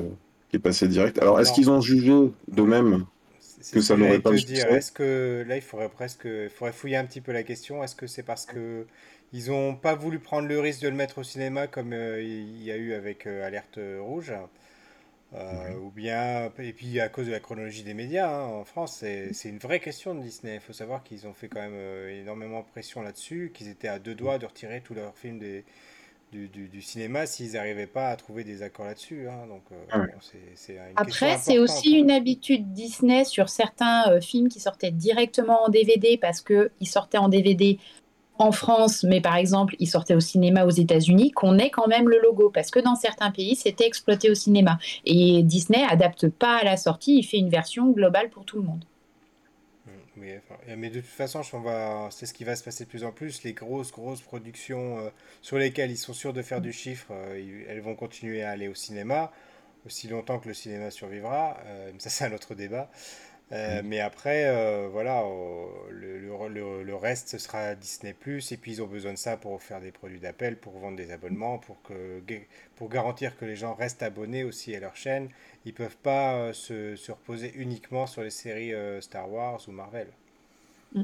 [0.49, 1.19] qui est passé direct.
[1.19, 2.13] Alors, est-ce qu'ils ont jugé
[2.47, 3.06] de même
[3.71, 4.65] que ça n'aurait pas dire.
[4.69, 7.95] Est-ce que là, il faudrait presque il faudrait fouiller un petit peu la question Est-ce
[7.95, 8.88] que c'est parce que
[9.34, 12.63] ils n'ont pas voulu prendre le risque de le mettre au cinéma comme euh, il
[12.63, 14.34] y a eu avec Alerte Rouge?
[15.34, 18.98] Euh, ou bien, et puis à cause de la chronologie des médias, hein, en France,
[18.98, 20.56] c'est une vraie question de Disney.
[20.56, 23.88] Il faut savoir qu'ils ont fait quand même euh, énormément de pression là-dessus, qu'ils étaient
[23.88, 25.63] à deux doigts de retirer tous leurs films des,
[26.34, 29.30] du, du, cinéma s'ils n'arrivaient pas à trouver des accords là-dessus.
[29.30, 29.48] Hein.
[29.48, 30.06] Donc, euh, ah
[30.98, 36.41] Après, c'est aussi une habitude Disney sur certains films qui sortaient directement en DVD parce
[36.41, 37.80] qu'ils sortaient en DVD
[38.41, 42.10] en France, mais par exemple, il sortait au cinéma aux États-Unis, qu'on ait quand même
[42.10, 44.80] le logo, parce que dans certains pays, c'était exploité au cinéma.
[45.06, 48.63] Et Disney adapte pas à la sortie, il fait une version globale pour tout le
[48.63, 48.84] monde.
[50.17, 51.41] Mais, de toute façon,
[52.12, 53.43] c'est ce qui va se passer de plus en plus.
[53.43, 55.10] Les grosses, grosses productions euh,
[55.41, 58.67] sur lesquelles ils sont sûrs de faire du chiffre, euh, elles vont continuer à aller
[58.67, 59.32] au cinéma,
[59.86, 61.58] aussi longtemps que le cinéma survivra.
[61.65, 62.89] Euh, ça, c'est un autre débat.
[63.53, 65.23] Euh, mais après, euh, voilà,
[65.89, 68.51] le, le, le, reste, ce sera Disney +.
[68.51, 71.11] Et puis, ils ont besoin de ça pour faire des produits d'appel, pour vendre des
[71.11, 72.21] abonnements, pour, que,
[72.77, 75.27] pour garantir que les gens restent abonnés aussi à leur chaîne.
[75.65, 80.07] Ils peuvent pas euh, se, se, reposer uniquement sur les séries Star Wars ou Marvel.
[80.95, 81.01] Mm.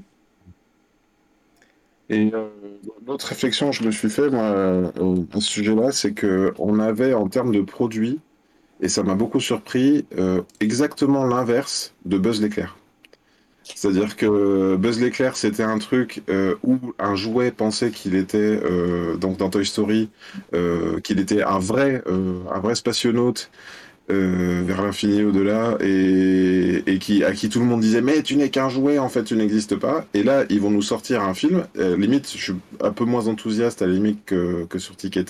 [2.10, 2.32] Et
[3.06, 7.28] l'autre réflexion que je me suis fait, moi, à ce sujet-là, c'est qu'on avait, en
[7.28, 8.22] termes de produits,
[8.82, 12.78] et ça m'a beaucoup surpris, euh, exactement l'inverse de Buzz l'éclair.
[13.64, 19.18] C'est-à-dire que Buzz l'éclair, c'était un truc euh, où un jouet pensait qu'il était, euh,
[19.18, 20.10] donc dans Toy Story,
[21.04, 22.76] qu'il était un vrai, un vrai
[24.10, 28.70] vers l'infini au-delà, et, qui, à qui tout le monde disait mais tu n'es qu'un
[28.70, 30.06] jouet, en fait tu n'existes pas.
[30.14, 31.66] Et là, ils vont nous sortir un film.
[31.76, 35.26] limite, je suis un peu moins enthousiaste à la limite que, que sur Tic et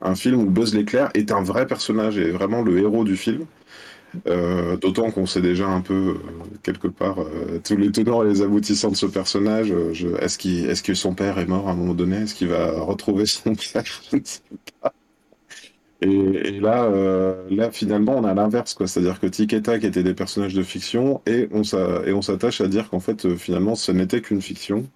[0.00, 3.46] un film où Buzz l'éclair est un vrai personnage et vraiment le héros du film.
[4.26, 8.28] Euh, d'autant qu'on sait déjà un peu, euh, quelque part, euh, tous les tenants et
[8.28, 9.70] les aboutissants de ce personnage.
[10.20, 12.16] est-ce, que son père est mort à un moment donné?
[12.18, 13.84] Est-ce qu'il va retrouver son père?
[14.10, 14.40] Je ne sais
[14.80, 14.92] pas.
[16.00, 16.88] Et, là,
[17.50, 18.76] là, finalement, on a l'inverse.
[18.78, 21.64] C'est-à-dire que Tic et Tac étaient des personnages de fiction et on,
[22.22, 24.86] s'attache à dire qu'en fait, finalement, ce n'était qu'une fiction.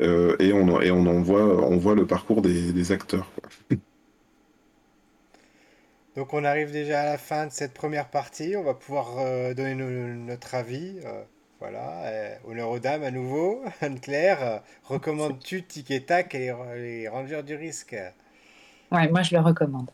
[0.00, 3.30] et on, en voit, le parcours des, acteurs.
[6.18, 8.56] Donc on arrive déjà à la fin de cette première partie.
[8.56, 10.96] On va pouvoir euh, donner notre avis.
[11.04, 11.22] Euh,
[11.60, 12.10] voilà.
[12.44, 13.62] honneur aux dames à nouveau.
[13.80, 17.94] Anne-Claire, recommandes-tu Tic et Tac et les, Rangers du risque?
[18.90, 19.92] Ouais, moi je le recommande.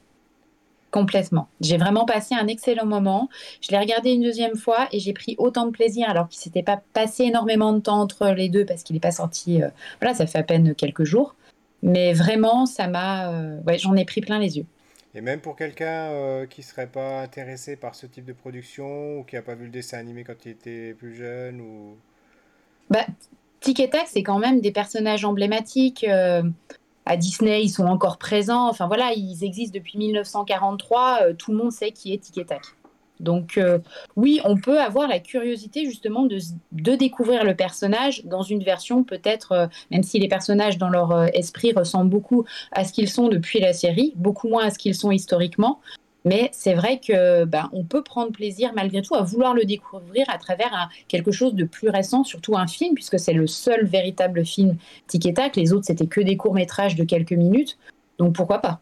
[0.91, 1.49] Complètement.
[1.61, 3.29] J'ai vraiment passé un excellent moment.
[3.61, 6.45] Je l'ai regardé une deuxième fois et j'ai pris autant de plaisir alors qu'il ne
[6.45, 9.63] s'était pas passé énormément de temps entre les deux parce qu'il n'est pas sorti.
[9.63, 9.69] Euh,
[10.01, 11.35] voilà, ça fait à peine quelques jours.
[11.83, 13.61] Mais vraiment, ça m'a.
[13.77, 14.65] j'en ai pris plein les yeux.
[15.15, 19.25] Et même pour quelqu'un euh, qui serait pas intéressé par ce type de production ou
[19.25, 21.97] qui a pas vu le dessin animé quand il était plus jeune ou...
[22.91, 23.07] Bah,
[23.61, 26.05] Tic et Tac, c'est quand même des personnages emblématiques.
[26.05, 26.43] Euh,
[27.07, 28.69] à Disney, ils sont encore présents.
[28.69, 31.19] Enfin voilà, ils existent depuis 1943.
[31.23, 32.63] Euh, tout le monde sait qui est Tic et Tac.
[33.21, 33.79] Donc euh,
[34.17, 36.39] oui, on peut avoir la curiosité justement de,
[36.97, 41.27] découvrir le personnage dans une version peut-être, euh, même si les personnages dans leur euh,
[41.33, 44.95] esprit ressemblent beaucoup à ce qu'ils sont depuis la série, beaucoup moins à ce qu'ils
[44.95, 45.81] sont historiquement.
[46.27, 50.25] Mais c'est vrai que ben, on peut prendre plaisir malgré tout à vouloir le découvrir
[50.29, 54.47] à travers quelque chose de plus récent, surtout un film, puisque c'est le seul véritable
[54.47, 55.55] film Tic et Tac.
[55.57, 57.77] Les autres, c'était que des courts métrages de quelques minutes.
[58.19, 58.81] Donc pourquoi pas?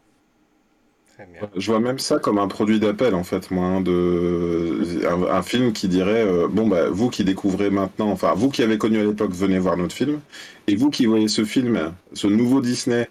[1.55, 5.73] Je vois même ça comme un produit d'appel en fait, moi, hein, de un, film
[5.73, 9.03] qui dirait euh, bon bah vous qui découvrez maintenant, enfin vous qui avez connu à
[9.03, 10.19] l'époque, venez voir notre film,
[10.67, 13.09] et vous qui voyez ce film, ce nouveau Disney,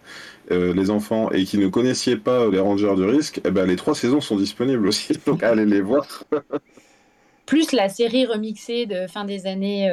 [0.50, 3.76] euh, les enfants, et qui ne connaissiez pas les Rangers du risque, eh ben les
[3.76, 6.06] trois saisons sont disponibles aussi, donc allez les voir.
[7.46, 9.90] plus la série remixée de fin des années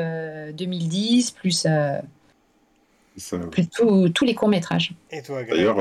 [0.54, 2.00] 2010, euh,
[3.52, 3.68] plus, plus
[4.14, 4.94] tous les courts métrages.
[5.12, 5.78] Et toi, D'ailleurs.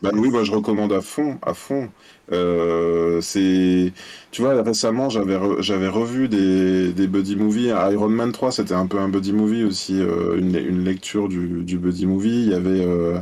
[0.00, 1.90] Bah oui, moi je recommande à fond, à fond.
[2.30, 3.92] Euh, c'est,
[4.30, 7.74] tu vois, récemment j'avais j'avais revu des, des buddy movies.
[7.90, 11.64] Iron Man 3, c'était un peu un buddy movie aussi, euh, une, une, lecture du,
[11.64, 12.42] du buddy movie.
[12.44, 13.18] Il y avait euh,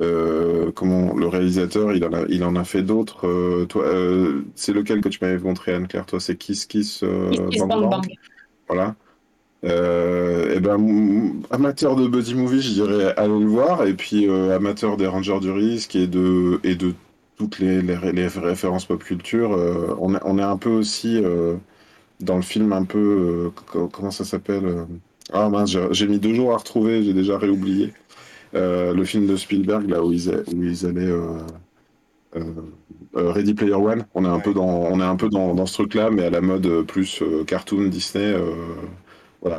[0.00, 3.26] euh comment le réalisateur, il en a, il en a fait d'autres.
[3.26, 3.84] Euh, toi,
[4.54, 7.04] c'est lequel que tu m'avais montré Anne Claire Toi, c'est Kiss Kiss,
[7.50, 8.06] Kiss Bang, Bang.
[8.68, 8.94] Voilà.
[9.64, 13.86] Euh, et ben, amateur de buddy movie, je dirais allez le voir.
[13.86, 16.92] Et puis euh, amateur des Rangers du risque et de, et de
[17.36, 21.20] toutes les, les, références pop culture, euh, on, est, on est un peu aussi
[22.20, 23.50] dans le film un peu.
[23.92, 24.86] comment ça s'appelle
[25.32, 27.92] Ah mince, j'ai mis deux jours à retrouver, j'ai déjà réoublié.
[28.52, 31.12] le film de Spielberg, là où ils, où ils allaient.
[33.14, 35.74] Ready Player One, on est un peu dans, on est un peu dans, dans ce
[35.74, 38.34] truc-là, mais à la mode plus cartoon Disney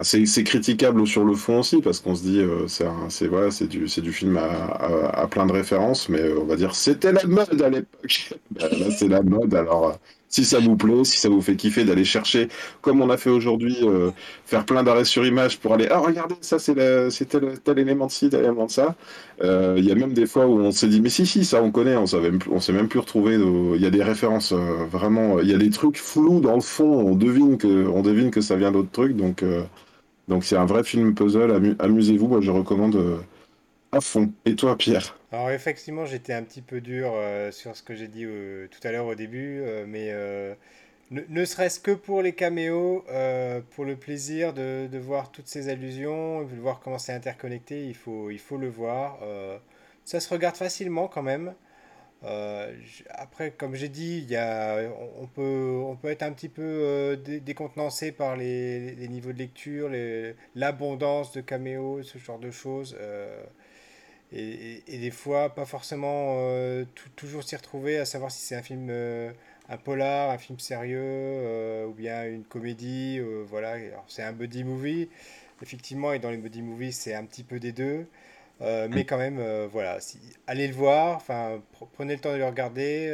[0.02, 4.12] c'est critiquable sur le fond aussi parce qu'on se dit euh, c'est voilà, c'est du
[4.12, 8.34] film à, plein de références, mais on va dire c'était la mode à l'époque.
[8.52, 9.54] Ben, là c'est la mode.
[9.54, 9.93] Alors euh,
[10.36, 12.50] si ça vous plaît, si ça vous fait kiffer d'aller chercher,
[12.82, 14.12] comme on a fait aujourd'hui, euh,
[14.45, 16.76] faire plein d'arrêts sur image pour aller ah regardez ça c'est
[17.30, 18.95] tel, tel élément de ci, tel élément de ça.
[19.41, 21.62] Euh, il y a même des fois où on s'est dit mais si si ça
[21.63, 23.36] on connaît, on savait on s'est même plus retrouvé.
[23.36, 26.91] Il y a des références vraiment, il y a des trucs flous dans le fond,
[27.12, 29.43] on devine que on devine que ça vient d'autres trucs donc.
[30.41, 33.17] C'est un vrai film puzzle, amusez-vous, moi je recommande euh,
[34.01, 34.31] fond.
[34.45, 35.17] Et toi Pierre?
[35.31, 38.86] Alors effectivement j'étais un petit peu dur euh, sur ce que j'ai dit euh, tout
[38.88, 40.13] à l'heure au début, mais
[41.12, 43.05] ne, serait-ce que pour les caméos,
[43.71, 47.95] pour le plaisir de, de, voir toutes ces allusions, de voir comment c'est interconnecté, il
[47.95, 49.19] faut, il faut le voir.
[50.03, 51.53] ça se regarde facilement quand même.
[53.10, 54.79] après, comme j'ai dit, y a,
[55.21, 59.89] on, peut, on peut être un petit peu décontenancé par les, les, niveaux de lecture,
[60.55, 62.95] l'abondance de caméos, ce genre de choses.
[64.31, 66.38] Et, des fois, pas forcément
[67.15, 68.89] toujours s'y retrouver à savoir si c'est un film
[69.69, 73.75] un polar, un film sérieux, euh, ou bien une comédie, euh, voilà.
[74.07, 75.09] C'est un buddy movie,
[75.61, 78.05] effectivement, et dans les buddy movies, c'est un petit peu des deux.
[78.61, 79.97] Euh, mais quand même, voilà,
[80.47, 81.61] allez le voir, enfin,
[81.93, 83.13] prenez le temps de le regarder.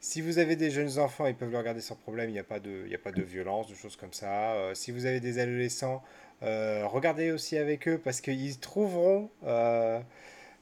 [0.00, 2.42] si vous avez des jeunes enfants, ils peuvent le regarder sans problème, il n'y a,
[2.42, 4.70] a pas de violence, de choses comme ça.
[4.74, 6.02] si vous avez des adolescents,
[6.42, 9.30] regardez aussi avec eux parce qu'ils trouveront,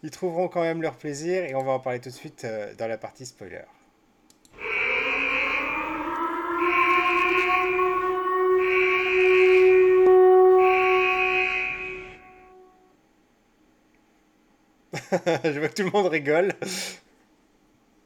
[0.02, 2.46] ils trouveront quand même leur plaisir et on va en parler tout de suite
[2.78, 3.62] dans la partie spoiler.
[15.44, 16.52] je vois que tout le monde rigole.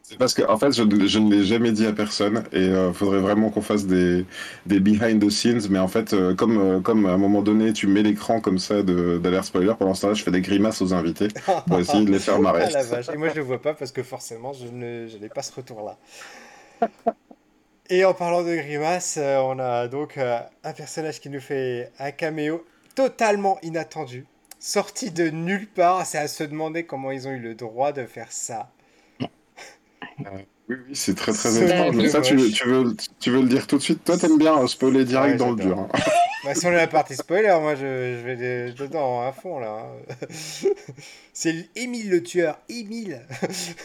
[0.09, 2.95] C'est parce que, en fait, je, ne l'ai jamais dit à personne et il euh,
[2.95, 4.25] faudrait vraiment qu'on fasse des,
[4.65, 5.69] des behind the scenes.
[5.69, 8.59] Mais en fait, euh, comme, euh, comme à un moment donné, tu mets l'écran comme
[8.59, 11.29] ça d'alerte spoiler, pendant ce temps-là, je fais des grimaces aux invités
[11.67, 12.65] pour essayer de les faire marrer.
[12.69, 13.11] Ah, la vache.
[13.13, 15.99] Et moi, je le vois pas parce que forcément, je n'ai pas ce retour-là.
[17.91, 22.65] Et en parlant de grimaces, on a donc un personnage qui nous fait un caméo
[22.95, 24.25] totalement inattendu
[24.59, 26.07] sorti de nulle part.
[26.07, 28.71] C'est à se demander comment ils ont eu le droit de faire ça.
[30.21, 30.31] Euh,
[30.69, 31.97] oui, oui, c'est très très étrange.
[31.97, 34.05] Mais ça, tu, tu, veux, tu veux le dire tout de suite?
[34.05, 35.79] Toi, t'aimes bien spoiler direct dans le dur.
[35.79, 35.89] Hein.
[36.45, 39.91] Bah, si on est la partie spoiler, moi je, je vais dedans à fond là.
[39.91, 40.15] Hein.
[41.33, 42.61] c'est Émile le tueur.
[42.69, 43.27] Émile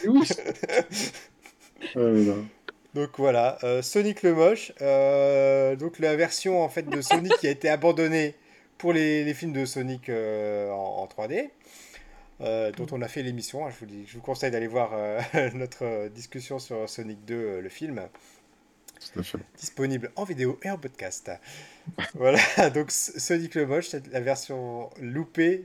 [0.06, 0.28] oui.
[2.94, 4.72] Donc voilà, euh, Sonic le moche.
[4.80, 8.36] Euh, donc la version en fait de Sonic qui a été abandonnée
[8.78, 11.50] pour les, les films de Sonic euh, en, 3D.
[12.40, 13.66] Euh, dont on a fait l'émission.
[13.66, 15.20] Hein, je, vous dis, je vous conseille d'aller voir euh,
[15.54, 18.08] notre discussion sur Sonic 2, le film.
[19.58, 21.30] Disponible en vidéo et en podcast.
[22.14, 22.38] voilà,
[22.70, 25.64] donc Sonic le Moche, c'est la version loupée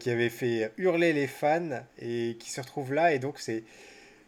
[0.00, 3.14] qui avait fait hurler les fans et qui se retrouve là.
[3.14, 3.64] Et donc, c'est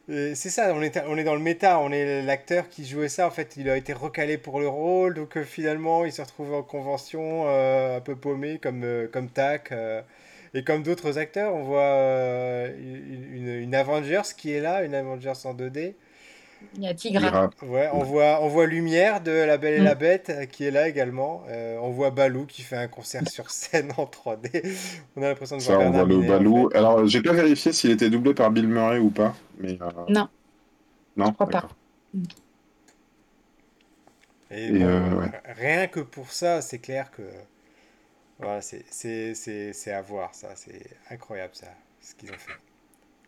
[0.07, 3.27] c'est ça, on est, on est dans le méta, on est l'acteur qui jouait ça,
[3.27, 6.53] en fait, il a été recalé pour le rôle, donc euh, finalement, il se retrouve
[6.53, 9.73] en convention, euh, un peu paumé, comme, euh, comme Tac,
[10.55, 15.55] et comme d'autres acteurs, on voit une, une, Avengers qui est là, une Avengers en
[15.55, 15.95] 2D,
[16.77, 17.51] il y a Tigra.
[17.63, 19.99] Ouais, on voit, on voit Lumière de La Belle et la mm.
[19.99, 21.45] Bête euh, qui est là également.
[21.49, 24.65] Euh, on voit Balou qui fait un concert sur scène en 3D.
[25.17, 26.71] On a l'impression de voir Ça, on voit le Balou.
[26.75, 29.35] Alors, j'ai pas vérifié s'il était doublé par Bill Murray ou pas.
[29.59, 30.29] Mais, euh, Non.
[31.17, 31.69] Non, je crois pas.
[34.51, 34.85] Et,
[35.57, 37.23] rien que pour ça, c'est clair que
[38.39, 40.49] voilà, c'est à voir ça.
[40.57, 41.69] C'est incroyable ça,
[42.01, 42.53] ce qu'ils ont fait.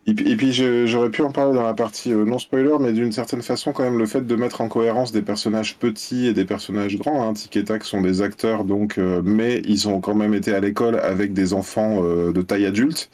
[0.09, 0.53] Et puis,
[0.87, 3.83] j'aurais pu en parler dans la partie euh, non spoiler, mais d'une certaine façon, quand
[3.83, 7.29] même, le fait de mettre en cohérence des personnages petits et des personnages grands.
[7.29, 7.33] Hein.
[7.55, 11.01] Et Tac sont des acteurs, donc, euh, mais ils ont quand même été à l'école
[11.01, 13.11] avec des enfants euh, de taille adulte.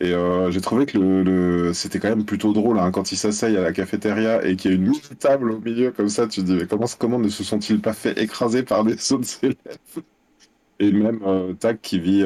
[0.00, 0.12] Et
[0.50, 3.72] j'ai trouvé que le, c'était quand même plutôt drôle hein, quand ils s'asseyent à la
[3.72, 6.26] cafétéria et qu'il y a une mini table au milieu comme ça.
[6.26, 9.28] Tu te dis, mais comment, comment ne se sont-ils pas fait écraser par des autres
[9.42, 10.04] élèves?
[10.88, 11.20] Et même
[11.58, 12.24] Tac qui vit,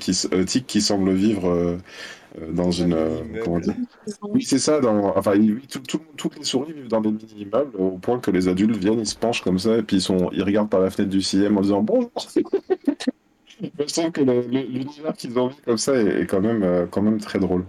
[0.00, 0.12] qui,
[0.46, 1.78] Tic qui semble vivre
[2.38, 2.94] euh, dans une.
[2.94, 3.74] Euh, comment dire?
[4.22, 4.80] Oui, c'est ça.
[4.80, 5.32] Dans, enfin,
[6.16, 9.16] toutes les souris vivent dans des mini-immeubles au point que les adultes viennent, ils se
[9.16, 11.60] penchent comme ça et puis ils, sont, ils regardent par la fenêtre du CM en
[11.60, 12.10] disant bonjour.
[13.60, 17.20] Je sens que l'univers qu'ils ont vu comme ça est, quand, même, euh, quand même
[17.20, 17.66] très drôle.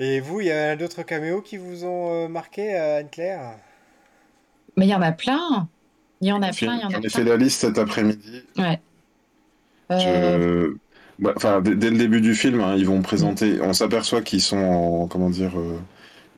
[0.00, 3.58] Et vous, il y a d'autres caméos qui vous ont marqué, Anne-Claire?
[4.76, 5.68] Mais il y en a plein.
[6.20, 6.80] Il y en a plein.
[6.90, 8.42] J'en ai fait la liste cet après-midi.
[8.56, 8.80] Ouais.
[9.90, 10.74] Je...
[11.18, 13.60] Bah, enfin, dès, le début du film, hein, ils vont présenter.
[13.62, 15.78] On s'aperçoit qu'ils sont, en, comment dire, euh,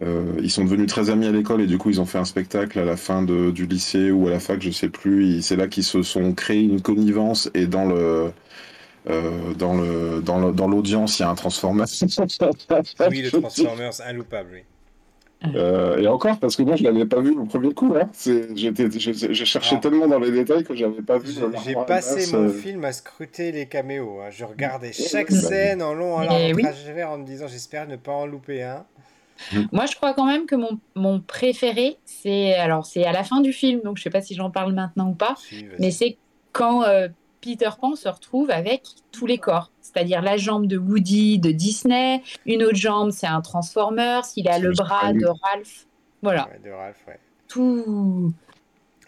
[0.03, 2.25] euh, ils sont devenus très amis à l'école et du coup ils ont fait un
[2.25, 5.43] spectacle à la fin de, du lycée ou à la fac, je sais plus.
[5.43, 8.33] C'est là qu'ils se sont créés une connivence et dans le
[9.09, 11.87] euh, dans le dans l'audience il y a un Transformers.
[13.11, 14.61] oui, le Transformers inloupable, oui.
[15.55, 17.95] Euh, et encore, parce que moi, je l'avais pas vu au premier coup.
[17.95, 18.09] Hein.
[18.55, 21.33] J'étais, je, cherchais tellement dans les détails que j'avais pas vu.
[21.65, 22.53] J'ai passé mon euh.
[22.53, 24.21] film à scruter les caméos.
[24.21, 24.31] Hein.
[24.31, 26.57] Je regardais chaque scène en long, en large,
[27.07, 28.85] en en me disant j'espère ne pas en louper un.
[29.53, 29.63] Mm.
[29.71, 33.41] Moi, je crois quand même que mon, mon préféré, c'est alors c'est à la fin
[33.41, 35.37] du film, donc je sais pas si j'en parle maintenant ou pas,
[35.79, 36.17] mais c'est
[36.53, 37.09] quand euh,
[37.41, 38.83] Peter Pan se retrouve avec
[39.13, 39.71] tous les corps.
[39.93, 44.59] C'est-à-dire la jambe de Woody de Disney, une autre jambe, c'est un Transformers, il a
[44.59, 45.87] le bras de Ralph.
[46.23, 46.49] Voilà.
[46.65, 47.19] de Ralph, ouais.
[47.49, 48.33] Tout.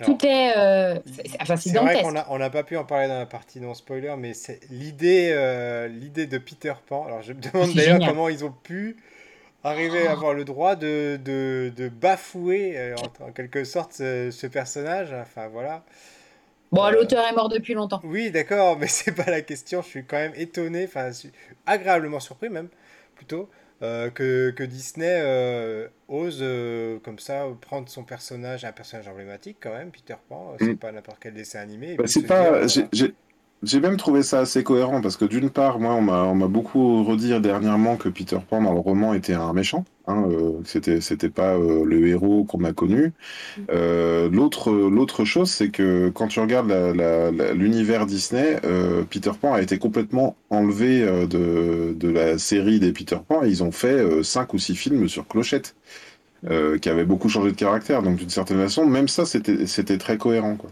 [0.02, 0.56] tout est.
[0.56, 0.98] Euh,
[1.40, 4.32] enfin, c'est vrai qu'on n'a pas pu en parler dans la partie non spoiler, mais
[4.32, 7.04] c'est l'idée, euh, l'idée de Peter Pan.
[7.06, 8.96] Alors, je me demande d'ailleurs comment ils ont pu
[9.62, 15.12] arriver à avoir le droit de, de, de bafouer euh, en, quelque sorte ce, personnage.
[15.12, 15.84] Enfin voilà.
[16.72, 18.00] Bon, euh, l'auteur est mort depuis longtemps.
[18.04, 19.82] Oui, d'accord, mais c'est pas la question.
[19.82, 21.10] Je suis quand même étonné, enfin
[21.66, 22.68] agréablement surpris même,
[23.16, 23.48] plutôt,
[23.82, 26.44] euh, que, que, Disney ose
[27.02, 30.54] comme ça prendre son personnage, un personnage emblématique quand même, Peter Pan.
[30.58, 30.76] C'est mm.
[30.76, 31.96] pas n'importe quel dessin animé.
[31.96, 32.66] Bah, c'est pas.
[33.62, 37.38] J'ai même trouvé ça assez cohérent parce que d'une part, moi, on m'a beaucoup redit
[37.40, 41.56] dernièrement que Peter Pan dans le roman était un méchant, hein, euh, c'était c'était pas
[41.58, 43.12] euh, le héros qu'on a connu.
[43.70, 46.70] Euh, l'autre l'autre chose, c'est que quand tu regardes
[47.54, 52.92] l'univers Disney, euh, Peter Pan a été complètement enlevé euh, de de la série des
[52.92, 53.44] Peter Pan.
[53.44, 55.76] Et ils ont fait cinq ou six films sur Clochette.
[56.82, 60.18] qui avaient beaucoup changé de caractère, donc d'une certaine façon, même ça c'était c'était très
[60.18, 60.70] cohérent quoi.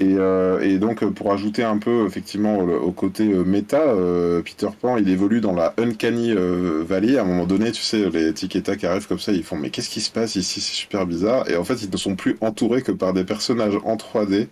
[0.00, 4.68] Et, euh, et, donc, pour ajouter un peu, effectivement, au, côté euh, méta, euh, Peter
[4.80, 7.18] Pan, il évolue dans la Uncanny Valley.
[7.18, 9.68] À un moment donné, tu sais, les tic qui arrivent comme ça, ils font Mais
[9.68, 10.62] qu'est-ce qui se passe ici?
[10.62, 11.50] C'est super bizarre.
[11.50, 14.48] Et en fait, ils ne sont plus entourés que par des personnages en 3D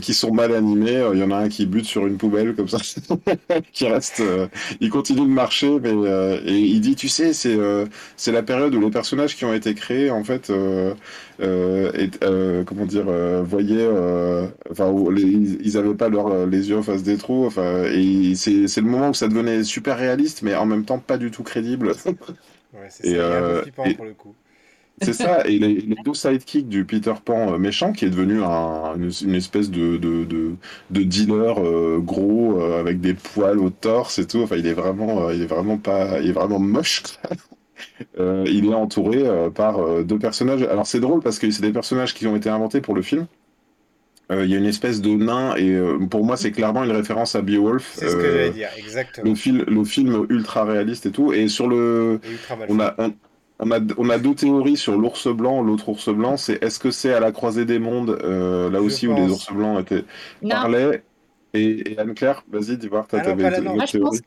[0.00, 1.02] qui sont mal animés.
[1.14, 2.78] Il y en a un qui bute sur une poubelle comme ça,
[3.72, 4.22] qui reste.
[4.80, 5.92] il continue de marcher, mais
[6.44, 7.58] et il dit Tu sais, c'est
[8.16, 10.52] c'est la période où les personnages qui ont été créés, en fait,
[11.38, 13.06] comment dire,
[13.44, 13.88] voyaient
[14.70, 17.46] enfin, ils n'avaient pas leur, euh, les yeux en face des trous.
[17.46, 21.18] Enfin, et c'est le moment où ça devenait super réaliste, mais en même temps pas
[21.18, 21.88] du tout crédible.
[21.88, 22.14] Ouais,
[22.88, 23.64] c'est ça, euh,
[23.96, 24.34] pour le coup.
[25.00, 28.96] C'est ça, et les, deux sidekicks du Peter Pan euh, méchant, qui est devenu un,
[28.96, 34.42] une, espèce de, de, de, dealer gros avec des poils au torse et tout.
[34.42, 37.04] Enfin, il est vraiment, il est vraiment pas, il est vraiment moche.
[38.18, 39.22] il est entouré
[39.54, 40.62] par deux personnages.
[40.64, 43.28] Alors c'est drôle parce que c'est des personnages qui ont été inventés pour le film.
[44.30, 46.92] Euh, il y a une espèce de nain et euh, pour moi c'est clairement une
[46.92, 47.94] référence à Beowulf.
[47.94, 49.34] C'est ce que j'allais euh, dire, exactement.
[49.46, 51.32] Le, le film ultra réaliste et tout.
[51.32, 52.20] Et sur le,
[52.68, 52.94] on a,
[53.58, 55.62] on, a, on a deux théories sur l'ours blanc.
[55.62, 59.14] L'autre ours blanc, c'est est-ce que c'est à la croisée des mondes, là aussi où
[59.14, 60.04] les ours blancs étaient
[60.48, 61.02] parlaient.
[61.54, 64.20] Et, Anne-Claire, vas-y, dis voir, t'as ah Moi, je pense,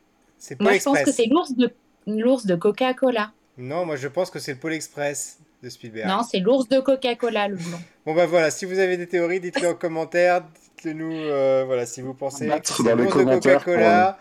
[0.58, 1.70] moi, je pense que c'est l'ours de,
[2.08, 3.30] l'ours de Coca-Cola.
[3.58, 6.08] Non, moi je pense que c'est le Pôle Express de Spielberg.
[6.08, 7.80] Non, c'est l'ours de Coca-Cola, le blanc.
[8.04, 10.42] Bon bah voilà, si vous avez des théories, dites-le en commentaire.
[10.42, 14.18] Dites-le nous, euh, voilà, si vous pensez que c'est l'ours de Coca-Cola.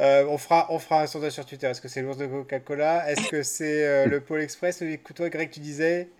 [0.00, 1.68] Euh, on, fera, on fera un sondage sur Twitter.
[1.68, 3.10] Est-ce que c'est l'ours de Coca-Cola?
[3.10, 4.82] Est-ce que c'est euh, le Pôle Express?
[4.82, 6.10] Écoute, toi, Greg, tu disais?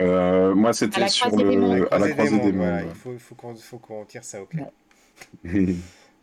[0.00, 1.92] Moi, c'était sur le...
[1.92, 2.84] à la croisée des mondes.
[2.88, 4.70] Il faut, faut qu'on tire ça au clair.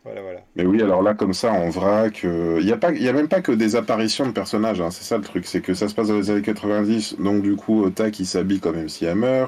[0.04, 0.40] Voilà, voilà.
[0.54, 3.28] Mais oui, alors là, comme ça, en vrac, il n'y a, pas, y a même
[3.28, 5.94] pas que des apparitions de personnages, hein, c'est ça le truc, c'est que ça se
[5.94, 9.46] passe dans les années 90, donc du coup, Tac, il s'habille comme MC Hammer,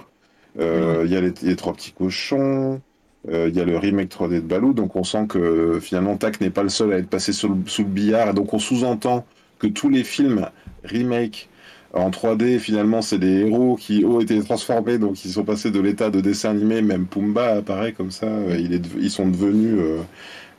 [0.59, 2.81] euh, il y a les, trois petits cochons,
[3.29, 6.41] euh, il y a le remake 3D de Baloo, donc on sent que finalement Tac
[6.41, 8.59] n'est pas le seul à être passé sous le, sous le billard, et donc on
[8.59, 9.27] sous-entend
[9.59, 10.49] que tous les films
[10.85, 11.51] remake
[11.93, 15.81] en 3D, finalement, c'est des héros qui ont été transformés, donc ils sont passés de
[15.81, 18.27] l'état de dessin animé, même Pumba apparaît comme ça,
[18.59, 19.81] il est, ils sont devenus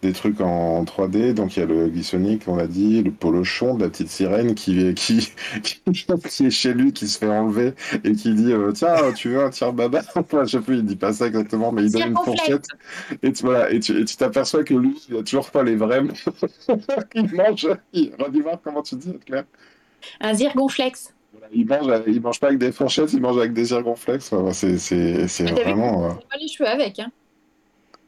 [0.08, 1.34] des trucs en 3D.
[1.34, 4.56] Donc il y a le Glissonic, on l'a dit, le polochon de la petite sirène
[4.56, 5.32] qui, qui,
[5.92, 9.44] qui, est chez lui, qui se fait enlever et qui dit euh, Tiens, tu veux
[9.44, 10.02] un tire baba?
[10.32, 12.66] Je sais plus, il dit pas ça exactement, mais il donne une fourchette.
[13.22, 15.98] Et tu voilà, et tu t'aperçois que lui, il a toujours pas les vrais
[17.16, 17.68] il mange.
[17.94, 18.12] Il...
[18.42, 19.46] voir comment tu dis, Claire?
[20.22, 21.14] Un zirgonflex.
[21.54, 24.32] Il mange, il mange pas avec des fourchettes, il mange avec des zirgonflex.
[24.34, 26.18] Enfin, c'est vraiment.
[26.22, 27.12] Il pas les cheveux avec, hein.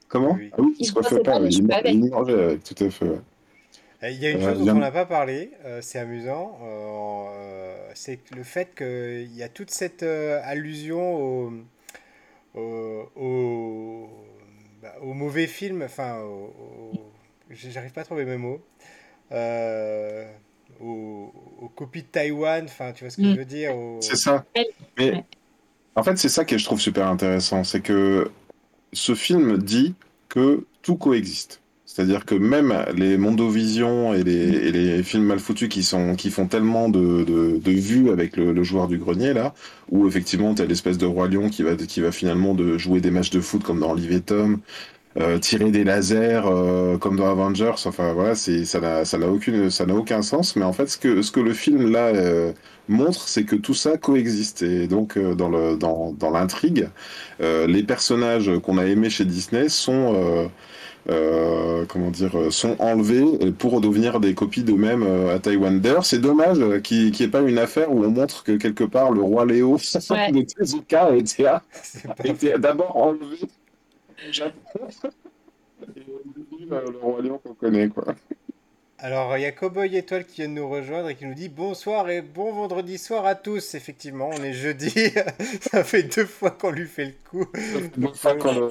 [0.10, 3.06] Comment Ah oui, il se coiffait pas, il, mangeait avec, tout à fait.
[4.02, 7.76] Il y a une euh, chose dont on n'a pas parlé, euh, c'est amusant, euh,
[7.94, 11.52] c'est le fait qu'il y a toute cette allusion
[12.56, 14.10] au, au,
[14.82, 16.24] bah, au, mauvais film, enfin,
[17.52, 18.62] j'arrive pas à trouver mes mots,
[20.80, 23.38] aux, copies de Taïwan, enfin, tu vois ce que je mm.
[23.38, 24.44] veux dire C'est ça.
[24.98, 25.24] Mais
[25.96, 28.32] en fait, c'est ça que je trouve super intéressant, c'est que
[28.94, 29.94] ce film dit
[30.30, 31.62] que tout coexiste.
[31.86, 36.30] C'est-à-dire que même les Mondovision et les, et les, films mal foutus qui, sont, qui
[36.30, 39.56] font tellement de, de, vues avec le, joueur du grenier, là,
[39.90, 43.02] où effectivement tu as l'espèce de roi lion qui va, qui va finalement de jouer
[43.02, 44.60] des matchs de foot comme dans Olivier Tom,
[45.18, 49.28] euh, tirer des lasers euh, comme dans Avengers, enfin voilà, c'est, ça, n'a, ça, n'a
[49.28, 52.08] aucune, ça n'a aucun sens, mais en fait ce que, ce que le film là
[52.08, 52.54] euh,
[52.90, 54.64] montre, c'est que tout ça coexiste.
[54.64, 56.90] Et donc, euh, dans, le, dans, dans l'intrigue,
[57.42, 60.50] euh, les personnages qu'on a aimés chez Disney sont,
[61.10, 65.80] euh, comment dire, sont enlevés pour devenir des copies d'eux-mêmes à Taïwan.
[65.80, 69.12] D'ailleurs, c'est dommage qu'il n'y ait pas une affaire où on montre que quelque part
[69.12, 71.46] le roi Léo de Tezuka était,
[72.24, 73.38] était d'abord enlevé
[74.28, 74.60] au Japon.
[75.96, 76.04] Et
[76.70, 78.16] le roi qu'on connaît, quoi.
[79.02, 81.48] Alors, il y a Cowboy Étoile qui vient de nous rejoindre et qui nous dit
[81.48, 83.74] bonsoir et bon vendredi soir à tous.
[83.76, 84.92] Effectivement, on est jeudi.
[85.62, 87.46] Ça fait deux fois qu'on lui fait le coup.
[87.96, 88.70] Deux fois qu'on le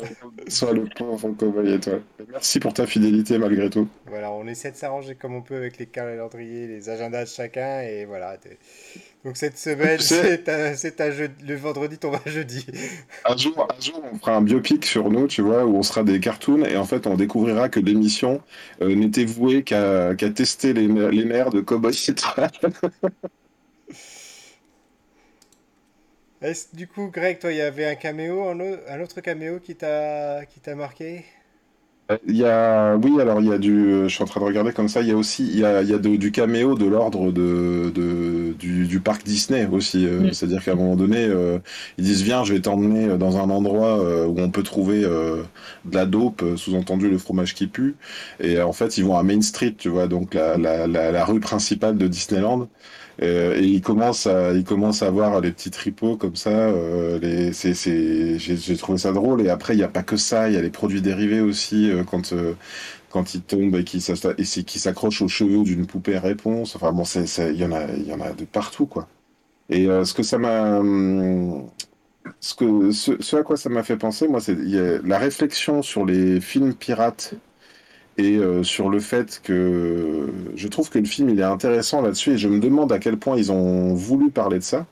[0.49, 2.03] soit le pauvre Cowboy Étoile.
[2.31, 3.89] Merci pour ta fidélité malgré tout.
[4.05, 7.81] Voilà, on essaie de s'arranger comme on peut avec les calendriers, les agendas de chacun
[7.81, 8.37] et voilà.
[9.25, 10.49] Donc cette semaine, c'est
[11.01, 12.65] un, jeu, le vendredi tombe un jeudi.
[13.25, 16.05] Un jour, un jour, on fera un biopic sur nous, tu vois, où on sera
[16.05, 18.41] des cartoons et en fait, on découvrira que l'émission
[18.81, 21.93] euh, n'était vouée qu'à tester les, les, nerfs de Cowboy
[26.41, 30.47] Est-ce du coup, Greg, toi, il y avait un caméo, un autre caméo qui t'a
[30.77, 31.25] marqué?
[32.27, 34.73] Il y a, oui, alors il y a du, je suis en train de regarder
[34.73, 36.87] comme ça, il y a aussi, il y a, il y a du caméo de
[36.87, 40.07] l'ordre de, de, du, du, parc Disney aussi.
[40.07, 41.59] Euh, c'est-à-dire qu'à un moment donné, euh,
[41.99, 45.45] ils disent viens, je vais t'emmener dans un endroit euh, où on peut trouver de
[45.93, 47.97] la dope, sous-entendu le fromage qui pue.
[48.41, 51.25] Et en fait, ils vont à Main Street, tu vois, donc la, la, la, la
[51.27, 52.69] rue principale de Disneyland.
[53.23, 56.51] Euh, et il commence à, il commence à voir les petits tripots comme ça.
[56.51, 59.43] Euh, j'ai, trouvé ça drôle.
[59.43, 60.49] Et après, il n'y a pas que ça.
[60.49, 62.33] Il y a les produits dérivés aussi euh, quand
[63.11, 66.77] quand il tombe et qui s'accroche aux cheveux d'une poupée réponse.
[66.77, 67.87] Enfin bon, il y en a,
[68.33, 68.89] de partout.
[69.71, 70.37] Et ce,
[73.37, 74.57] à quoi ça m'a fait penser, moi, c'est
[75.05, 77.35] la réflexion sur les films pirates
[78.19, 82.33] et euh, sur le fait que je trouve que le film il est intéressant là-dessus
[82.33, 84.87] et je me demande à quel point ils ont voulu parler de ça.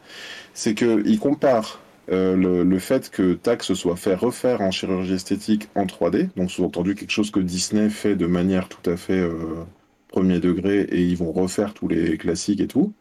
[0.55, 5.69] C'est qu'ils comparent euh, le, le, fait que Tax soit fait refaire en chirurgie esthétique
[5.75, 9.65] en 3D, donc sous-entendu quelque chose que Disney fait de manière tout à fait euh,
[10.09, 12.93] premier degré et ils vont refaire tous les classiques et tout.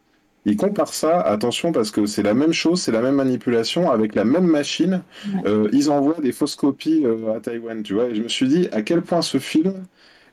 [0.44, 4.14] Ils comparent ça, attention parce que c'est la même chose, c'est la même manipulation avec
[4.14, 5.02] la même machine.
[5.44, 7.04] Euh, ils envoient des fausses copies
[7.34, 8.06] à Taïwan, tu vois.
[8.06, 9.74] Et je me suis dit à quel point ce film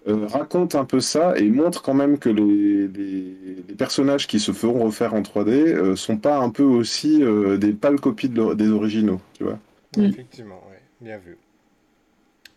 [0.07, 4.51] euh, raconte un peu ça et montre quand même que les, les, personnages qui se
[4.51, 8.69] feront refaire en 3D euh, sont pas un peu aussi euh, des pâles copies des
[8.69, 9.59] originaux, tu vois.
[9.97, 10.81] Effectivement, ouais.
[10.99, 11.37] bien vu.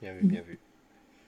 [0.03, 0.59] Bien vu, bien vu.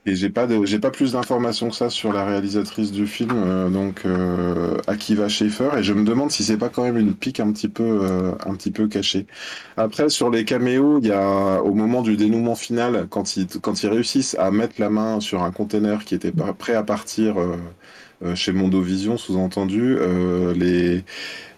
[0.09, 3.69] Et j'ai pas j'ai pas plus d'informations que ça sur la réalisatrice du film, euh,
[3.69, 7.39] donc euh, Akiva Schaefer, et je me demande si c'est pas quand même une pique
[7.39, 9.27] un petit peu, euh, un petit peu cachée.
[9.77, 13.83] Après, sur les caméos, il y a au moment du dénouement final, quand ils, quand
[13.83, 17.35] ils réussissent à mettre la main sur un container qui était prêt à partir
[18.33, 19.97] chez Mondovision, sous-entendu,
[20.55, 21.03] les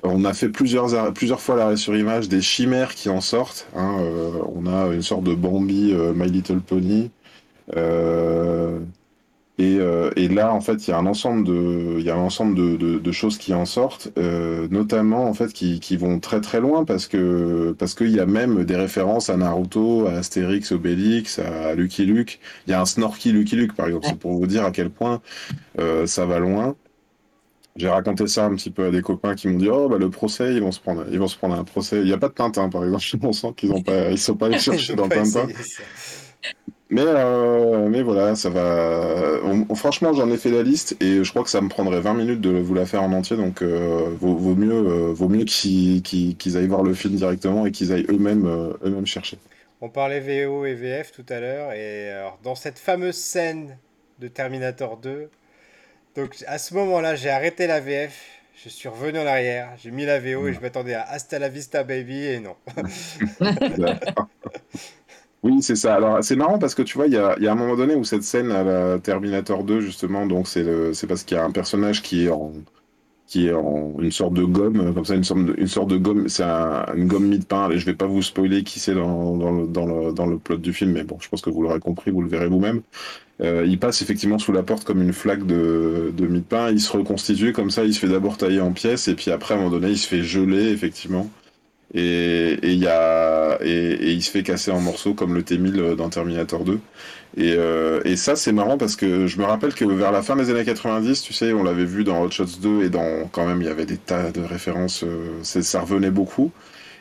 [0.03, 3.67] on a fait plusieurs, plusieurs fois l'arrêt sur image des chimères qui en sortent.
[3.75, 3.97] Hein,
[4.55, 7.11] on a une sorte de Bambi, My Little Pony.
[7.75, 8.79] Euh,
[9.57, 12.15] et, euh, et, là, en fait, il y a un ensemble de, il y a
[12.15, 15.97] un ensemble de, de, de choses qui en sortent, euh, notamment en fait qui, qui,
[15.97, 20.07] vont très très loin parce que parce qu'il y a même des références à Naruto,
[20.07, 22.39] à Astérix, Obélix, à Lucky Luke.
[22.65, 24.89] Il y a un Snorky Lucky Luke par exemple, c'est pour vous dire à quel
[24.89, 25.21] point
[26.05, 26.75] ça va loin.
[27.77, 30.09] J'ai raconté ça un petit peu à des copains qui m'ont dit oh bah le
[30.09, 31.99] procès ils vont se prendre ils vont se prendre un procès.
[31.99, 33.03] Il n'y a pas de Tintin par exemple.
[33.27, 35.47] On sent qu'ils ont pas ils sont pas allés chercher dans Tintin.
[36.91, 39.39] Mais, euh, mais voilà, ça va.
[39.75, 42.41] franchement, j'en ai fait la liste et je crois que ça me prendrait 20 minutes
[42.41, 46.67] de vous la faire en entier, donc euh, vaut, mieux, euh, vaut mieux qu'ils aillent
[46.67, 48.45] voir le film directement et qu'ils aillent eux-mêmes
[48.83, 49.37] eux-mêmes chercher.
[49.79, 53.77] On parlait VO et VF tout à l'heure, et alors, dans cette fameuse scène
[54.19, 55.29] de Terminator 2,
[56.17, 58.21] donc à ce moment-là, j'ai arrêté la VF,
[58.61, 61.47] je suis revenu en arrière, j'ai mis la VO et je m'attendais à Hasta la
[61.47, 62.57] vista baby, et non.
[65.43, 65.95] Oui, c'est ça.
[65.95, 67.95] Alors, c'est marrant parce que tu vois, il y a, y a, un moment donné
[67.95, 71.51] où cette scène à la Terminator 2, justement, donc c'est parce qu'il y a un
[71.51, 72.53] personnage qui est en,
[73.25, 75.97] qui est en une sorte de gomme, comme ça, une sorte de, une sorte de
[75.97, 77.69] gomme, c'est une gomme de pain.
[77.71, 80.57] Je vais pas vous spoiler qui c'est dans, dans, le, dans, le, dans le plot
[80.57, 82.81] du film, mais bon, je pense que vous l'aurez compris, vous le verrez vous-même.
[83.41, 86.69] Euh, il passe effectivement sous la porte comme une flaque de, de mie de pain,
[86.71, 89.55] il se reconstitue comme ça, il se fait d'abord tailler en pièces, et puis après,
[89.55, 91.31] à un moment donné, il se fait geler, effectivement
[91.93, 96.79] et, il se fait casser en morceaux comme le T-1000 dans Terminator 2.
[97.37, 100.35] Et, euh, et ça, c'est marrant parce que je me rappelle que vers la fin
[100.35, 103.45] des années 90, tu sais, on l'avait vu dans Hot Shots 2 et dans, quand
[103.45, 106.51] même, il y avait des tas de références, euh, ça revenait beaucoup.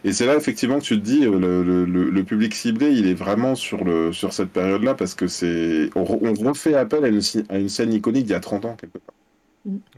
[0.03, 1.39] Et c'est là, effectivement, que tu te dis, euh,
[1.87, 3.81] le, public ciblé, il est vraiment sur,
[4.13, 8.25] sur cette période-là parce que c'est, on, refait appel à une, à une scène iconique
[8.25, 9.15] d'il y a 30 ans, quelque part.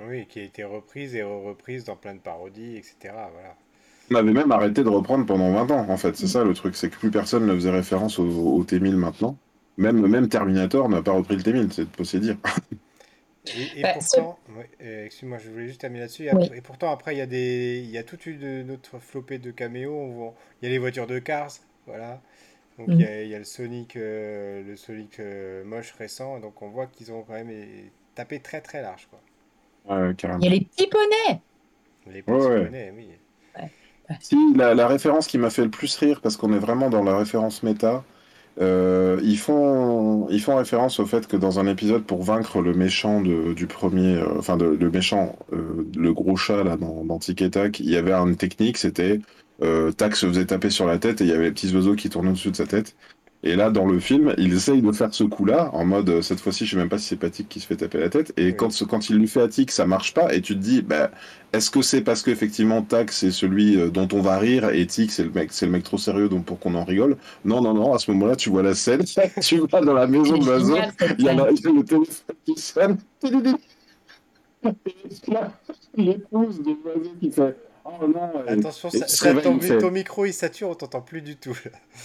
[0.08, 2.94] Oui, qui a été reprise et reprise dans plein de parodies, etc.
[3.32, 3.54] Voilà.
[4.12, 6.16] On avait même arrêté de reprendre pendant 20 ans, en fait.
[6.16, 9.36] C'est ça le truc, c'est que plus personne ne faisait référence au, T-1000 maintenant.
[9.78, 12.36] Même, même Terminator n'a pas repris le T-1000, c'est possible dire.
[13.76, 14.38] Et, bah, pourtant,
[14.78, 16.28] excuse-moi, je voulais juste terminer là-dessus.
[16.54, 19.50] Et, pourtant, après, il y a des, il y a toute une autre flopée de
[19.50, 20.32] caméos.
[20.60, 21.50] Il y a les voitures de Cars,
[21.86, 22.20] voilà.
[22.78, 23.38] Donc il, y a, mm.
[23.38, 26.38] le Sonic, euh, le Sonic euh, moche récent.
[26.38, 27.50] Donc on voit qu'ils ont quand même
[28.14, 29.20] tapé très très large, quoi.
[29.84, 31.40] Ouais, Il y a les petits poneys.
[32.06, 33.08] Les petits poneys, oui.
[34.20, 37.02] Si, la, la, référence qui m'a fait le plus rire, parce qu'on est vraiment dans
[37.02, 38.04] la référence méta,
[38.60, 42.74] euh, ils, font, ils font référence au fait que dans un épisode, pour vaincre le
[42.74, 47.18] méchant de, du premier, euh, enfin le méchant, euh, le gros chat là dans, dans
[47.18, 49.20] Tic et Tac, il y avait une technique, c'était
[49.96, 52.10] Tac se faisait taper sur la tête et il y avait les petits oiseaux qui
[52.10, 52.96] tournaient au-dessus de sa tête.
[53.44, 56.38] Et là, dans le film, il essaye de faire ce coup-là, en mode, euh, cette
[56.38, 58.32] fois-ci, je sais même pas si c'est Patik qui se fait taper la tête.
[58.36, 60.32] Et quand, quand il lui fait à Tic, ça marche pas.
[60.32, 61.10] Et tu te dis, bah,
[61.52, 65.10] est-ce que c'est parce qu'effectivement, Tac, c'est celui euh, dont on va rire, et Tic,
[65.10, 67.16] c'est le mec, c'est le mec trop sérieux, donc pour qu'on en rigole?
[67.44, 69.02] Non, non, non, à ce moment-là, tu vois la scène,
[69.42, 70.76] tu vas dans la maison de l'oiseau,
[71.18, 72.04] il y a le téléphone
[72.44, 72.98] qui sonne.
[75.96, 81.00] L'épouse de l'oiseau qui fait Oh non, Attention, ça, ton, micro il sature, on t'entend
[81.00, 81.58] plus du tout.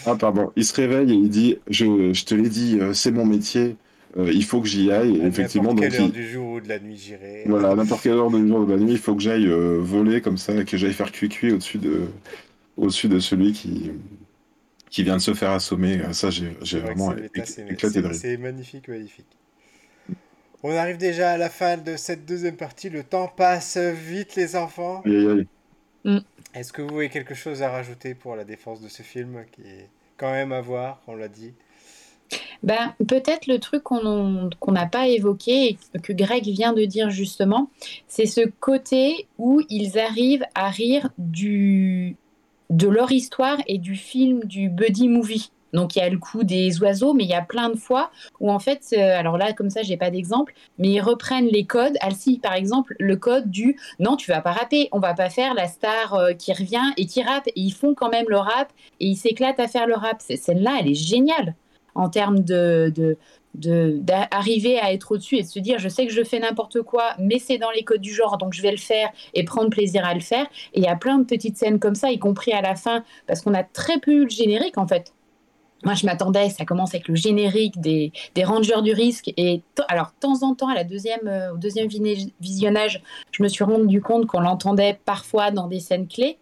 [0.06, 3.12] Ah pardon, il se réveille et il dit, je, je te l'ai dit, euh, c'est
[3.12, 3.76] mon métier,
[4.18, 5.22] euh, il faut que j'y aille.
[5.22, 7.44] À effectivement, quelle heure du jour ou de la nuit j'irai.
[7.46, 9.48] Voilà, à n'importe quelle heure du jour ou de la nuit, il faut que j'aille
[9.48, 12.08] euh, voler comme ça, que j'aille faire cuit-cuit au-dessus de,
[12.76, 13.92] au-dessus de celui qui,
[14.90, 16.02] qui vient de se faire assommer.
[16.12, 17.14] Ça, j'ai vraiment
[17.70, 18.16] éclaté de rire.
[18.16, 19.28] C'est magnifique, magnifique.
[20.64, 22.90] On arrive déjà à la fin de cette deuxième partie.
[22.90, 25.04] Le temps passe vite, les enfants.
[25.06, 25.48] Aïe, aïe.
[26.08, 26.20] Mm.
[26.56, 29.62] Est-ce que vous avez quelque chose à rajouter pour la défense de ce film qui
[29.62, 31.54] est quand même à voir, on l'a dit?
[32.64, 37.70] Ben, Peut-être le truc qu'on n'a pas évoqué et que Greg vient de dire justement,
[38.08, 42.16] c'est ce côté où ils arrivent à rire du,
[42.70, 45.52] de leur histoire et du film du buddy movie.
[45.74, 48.12] Donc il y a le coup des oiseaux, mais il y a plein de fois
[48.40, 51.66] où en fait, euh, alors là comme ça j'ai pas d'exemple, mais ils reprennent les
[51.66, 51.98] codes.
[52.02, 55.54] Alcy par exemple, le code du non tu vas pas rapper, on va pas faire
[55.54, 57.48] la star euh, qui revient et qui rappe.
[57.48, 60.22] Et ils font quand même le rap et ils s'éclatent à faire le rap.
[60.22, 61.56] Celle-là elle est géniale
[61.98, 63.18] en termes de,
[63.56, 67.16] d'arriver à être au-dessus et de se dire je sais que je fais n'importe quoi,
[67.20, 70.06] mais c'est dans les codes du genre, donc je vais le faire et prendre plaisir
[70.06, 70.46] à le faire.
[70.74, 73.04] Et il y a plein de petites scènes comme ça, y compris à la fin,
[73.26, 75.14] parce qu'on a très peu eu le générique en fait.
[75.84, 79.32] Moi, je m'attendais, ça commence avec le générique des, des Rangers du risque.
[79.38, 81.88] Et alors, de temps en temps, à la deuxième, euh, au deuxième
[82.42, 86.40] visionnage, je me suis rendu compte qu'on l'entendait parfois dans des scènes clés.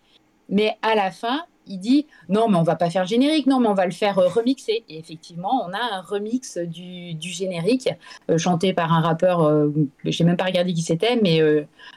[0.47, 3.59] Mais à la fin, il dit non, mais on va pas faire le générique, non,
[3.59, 4.85] mais on va le faire euh, remixer.
[4.87, 7.89] Et effectivement, on a un remix du, générique
[8.31, 9.43] euh, chanté par un rappeur.
[10.05, 11.41] je n'ai même pas regardé qui c'était, mais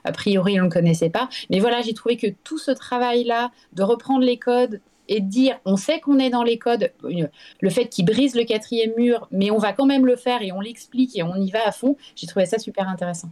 [0.02, 1.28] a priori, on ne le connaissait pas.
[1.50, 5.58] Mais voilà, j'ai trouvé que tout ce travail-là de reprendre les codes, et de dire
[5.64, 9.50] on sait qu'on est dans les codes, le fait qu'il brise le quatrième mur, mais
[9.50, 11.96] on va quand même le faire et on l'explique et on y va à fond,
[12.16, 13.30] j'ai trouvé ça super intéressant.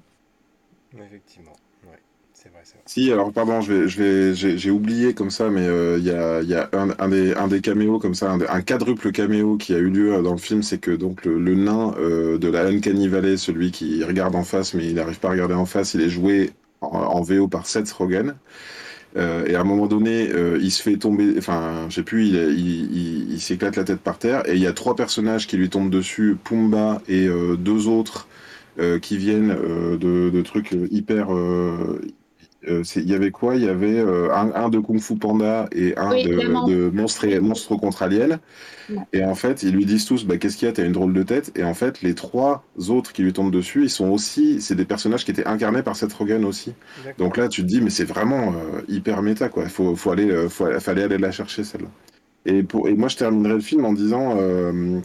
[0.99, 1.53] Effectivement.
[2.33, 2.63] c'est Vrai.
[2.87, 6.11] Si, alors pardon, je vais, je vais, j'ai, oublié comme ça, mais euh, il y
[6.11, 9.79] a, y a un, des, un des caméos comme ça, un, quadruple caméo qui a
[9.79, 13.37] eu lieu dans le film, c'est que donc le, nain euh, de la Uncanny Valley,
[13.37, 16.09] celui qui regarde en face mais il n'arrive pas à regarder en face, il est
[16.09, 18.37] joué en, en VO par Seth Rogen.
[19.17, 22.27] Euh, et à un moment donné, euh, il se fait tomber, enfin, je sais plus,
[22.27, 25.91] il, s'éclate la tête par terre, et il y a trois personnages qui lui tombent
[25.91, 28.29] dessus, Pumba et euh, deux autres
[29.01, 29.57] qui viennent
[29.99, 31.29] de, trucs hyper
[32.67, 33.57] il y avait quoi?
[33.57, 38.03] Il y avait un, de Kung Fu Panda et un de, de monstre, monstre contre
[38.03, 38.39] Alien.
[39.13, 41.13] Et en fait, ils lui disent tous, bah, qu'est-ce qu'il y a, t'as une drôle
[41.13, 41.53] de tête.
[41.57, 44.85] Et en fait, les trois autres qui lui tombent dessus, ils sont aussi, c'est des
[44.85, 46.73] personnages qui étaient incarnés par Seth Rogen aussi.
[47.19, 49.65] Donc là, tu te dis, mais c'est vraiment euh, hyper méta, quoi.
[49.65, 51.89] Il faut, faut, aller, euh, faut, fallait aller la chercher, celle-là.
[52.47, 55.01] Et, moi, je terminerai le film en disant, euh,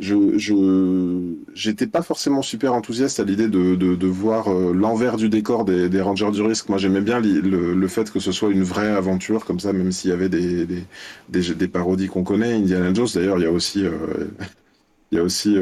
[0.00, 5.66] je, j'étais pas forcément super enthousiaste à l'idée de, de, voir euh, l'envers du décor
[5.66, 6.70] des, des, Rangers du risque.
[6.70, 9.92] Moi, j'aimais bien le, le, fait que ce soit une vraie aventure comme ça, même
[9.92, 10.84] s'il y avait des, des,
[11.28, 12.54] des, parodies qu'on connaît.
[12.54, 14.28] Indiana Jones, d'ailleurs, il y a aussi, euh,
[15.12, 15.54] il y a aussi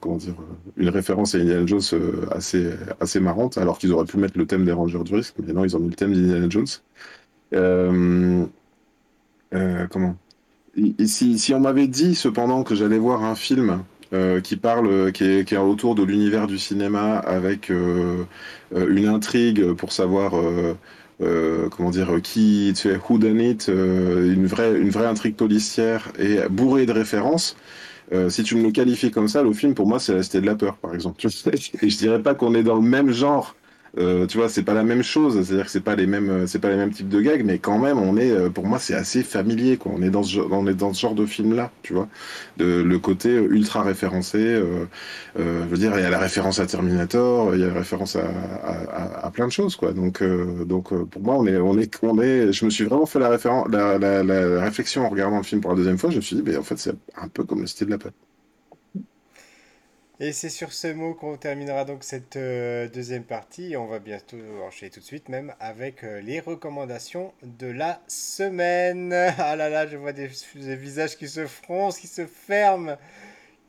[0.00, 0.34] comment dire,
[0.76, 1.82] une référence à Indiana Jones
[2.30, 2.70] assez,
[3.00, 5.64] assez marrante, alors qu'ils auraient pu mettre le thème des Rangers du risque, mais non,
[5.64, 6.68] ils ont mis le thème d'Indiana Jones.
[9.90, 10.16] comment?
[11.06, 15.24] Si, si, on m'avait dit cependant que j'allais voir un film euh, qui parle, qui
[15.24, 18.24] est, qui est, autour de l'univers du cinéma avec euh,
[18.74, 20.74] euh une intrigue pour savoir euh,
[21.20, 26.10] euh, comment dire qui tu es who done it, une vraie une vraie intrigue policière
[26.18, 27.56] et bourrée de références.
[28.28, 30.46] si tu me le qualifies comme ça, le film pour moi c'est la Cité de
[30.46, 31.26] la peur par exemple.
[31.82, 33.54] Et je dirais pas qu'on est dans le même genre
[33.96, 35.42] euh, tu vois, c'est pas la même chose.
[35.42, 37.58] C'est-à-dire que c'est pas les mêmes, euh, c'est pas les mêmes types de gags, mais
[37.58, 39.76] quand même, on est, euh, pour moi, c'est assez familier.
[39.76, 39.92] Quoi.
[39.96, 42.08] On est dans ce, on est dans ce genre de film-là, tu vois.
[42.58, 44.62] Le côté ultra référencé.
[45.36, 48.16] Je veux dire, il y a la référence à Terminator, il y a la référence
[48.16, 49.92] à, plein de choses, quoi.
[49.92, 50.22] Donc,
[50.66, 52.52] donc, pour moi, on est, on est, on est.
[52.52, 55.70] Je me suis vraiment fait la, référence, la, la, réflexion en regardant le film pour
[55.70, 56.10] la deuxième fois.
[56.10, 57.98] Je me suis dit, mais en fait, c'est un peu comme le style de la
[57.98, 58.14] pâte.
[60.20, 63.76] Et c'est sur ce mot qu'on terminera donc cette euh, deuxième partie.
[63.76, 69.14] On va bientôt enchaîner tout de suite même avec euh, les recommandations de la semaine.
[69.38, 72.96] Ah là là, je vois des, visages qui se froncent, qui se ferment.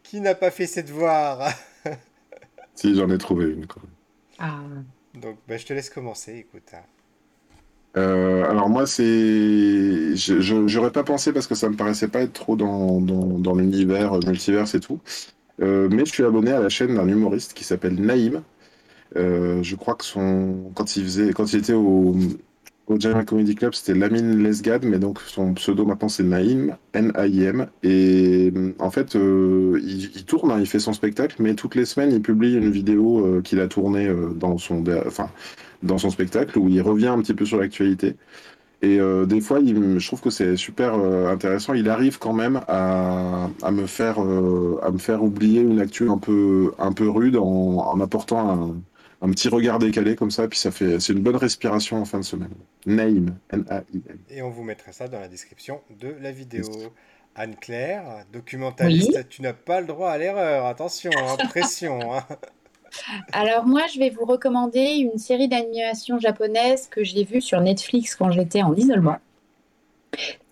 [0.02, 1.54] Qui n'a pas fait ses devoirs
[2.74, 3.68] Si, j'en ai trouvé une.
[4.39, 4.62] Ah.
[5.14, 6.72] Donc, bah, je te laisse commencer, écoute.
[6.74, 6.82] Hein.
[7.97, 9.04] Euh, alors moi, c'est,
[10.16, 13.54] je n'aurais pas pensé parce que ça me paraissait pas être trop dans, dans, dans
[13.54, 15.00] l'univers multiverse et tout.
[15.62, 18.41] Euh, mais je suis abonné à la chaîne d'un humoriste qui s'appelle Naïm.
[19.18, 22.16] Euh, je crois que son quand il faisait quand il était au
[22.88, 27.68] au Comedy Club, c'était Lamine Lesgad, mais donc son pseudo maintenant c'est Naïm, N-A-I-M.
[27.84, 32.12] Et en fait, euh, il, tourne, hein, il fait son spectacle, mais toutes les semaines,
[32.12, 34.84] il publie une vidéo qu'il a tournée dans, son,
[35.84, 38.16] dans son spectacle où il revient un petit peu sur l'actualité.
[38.82, 41.74] Et euh, des fois, il, je trouve que c'est super euh, intéressant.
[41.74, 46.10] Il arrive quand même à, à me faire euh, à me faire oublier une actu
[46.10, 48.82] un peu un peu rude en, en apportant un,
[49.22, 50.48] un, petit regard décalé comme ça.
[50.48, 52.54] Puis ça fait c'est une bonne respiration en fin de semaine.
[52.86, 54.18] Naïm, N-A-I-M.
[54.30, 56.64] Et on vous mettra ça dans la description de la vidéo.
[57.36, 60.66] Anne-Claire, documentaliste, tu n'as pas le droit à l'erreur.
[60.66, 62.14] Attention, hein, pression.
[62.14, 62.24] Hein.
[63.32, 68.16] Alors moi, je vais vous recommander une série d'animation japonaise que j'ai vue sur Netflix
[68.16, 69.18] quand j'étais en isolement.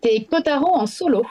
[0.04, 1.26] C'est Kotaro en solo.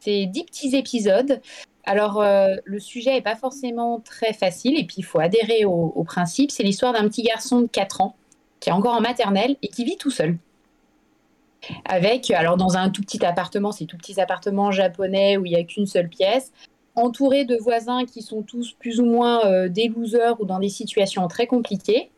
[0.00, 1.40] C'est dix petits épisodes.
[1.84, 6.04] Alors euh, le sujet n'est pas forcément très facile et puis il faut adhérer au,
[6.04, 6.50] principe.
[6.50, 8.16] C'est l'histoire d'un petit garçon de 4 ans
[8.60, 10.36] qui est encore en maternelle et qui vit tout seul
[11.84, 15.58] avec, alors dans un tout petit appartement, c'est tout petits appartements japonais où il n'y
[15.58, 16.52] a qu'une seule pièce,
[16.96, 20.70] entouré de voisins qui sont tous plus ou moins euh, des losers ou dans des
[20.70, 22.10] situations très compliquées.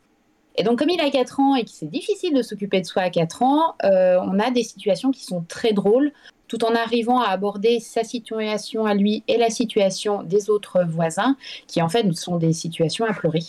[0.57, 3.03] Et donc, comme il a 4 ans et que c'est difficile de s'occuper de soi
[3.03, 6.13] à 4 ans, euh, on a des situations qui sont très drôles,
[6.49, 11.37] tout en arrivant à aborder sa situation à lui et la situation des autres voisins,
[11.67, 13.45] qui en fait sont des situations à pleurer.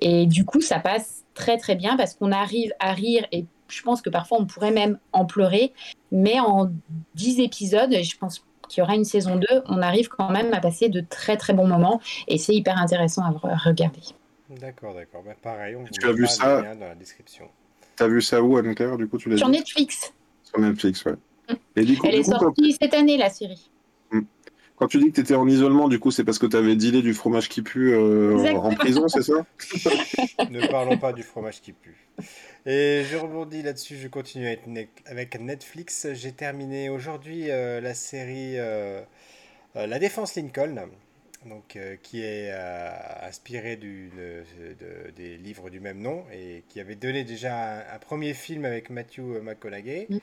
[0.00, 3.82] Et du coup, ça passe très très bien parce qu'on arrive à rire et je
[3.82, 5.72] pense que parfois on pourrait même en pleurer,
[6.10, 6.70] mais en
[7.14, 10.60] 10 épisodes, je pense qu'il y aura une saison 2, on arrive quand même à
[10.60, 14.00] passer de très très bons moments et c'est hyper intéressant à regarder.
[14.60, 15.22] D'accord, d'accord.
[15.24, 17.46] Bah, pareil, on tu as vu ça dans la description.
[17.96, 20.12] Tu as vu ça où, Anne-Claire, du coup tu Sur Netflix.
[20.42, 21.12] Sur Netflix, ouais.
[21.48, 21.54] Mm.
[21.76, 23.70] Et du coup, Elle est sortie cette année, la série.
[24.80, 26.74] Quand tu dis que tu étais en isolement, du coup, c'est parce que tu avais
[26.74, 29.44] dealé du fromage qui pue euh, en prison, c'est ça?
[30.50, 32.08] Ne parlons pas du fromage qui pue.
[32.64, 34.48] Et je rebondis là-dessus, je continue
[35.04, 36.06] avec Netflix.
[36.14, 39.02] J'ai terminé aujourd'hui euh, la série euh,
[39.76, 40.88] euh, La Défense Lincoln,
[41.44, 42.50] donc, qui est
[43.22, 44.10] inspirée du,
[45.14, 49.42] des livres du même nom et qui avait donné déjà un, premier film avec Matthew
[49.42, 50.06] McConaughey.
[50.08, 50.18] Mm.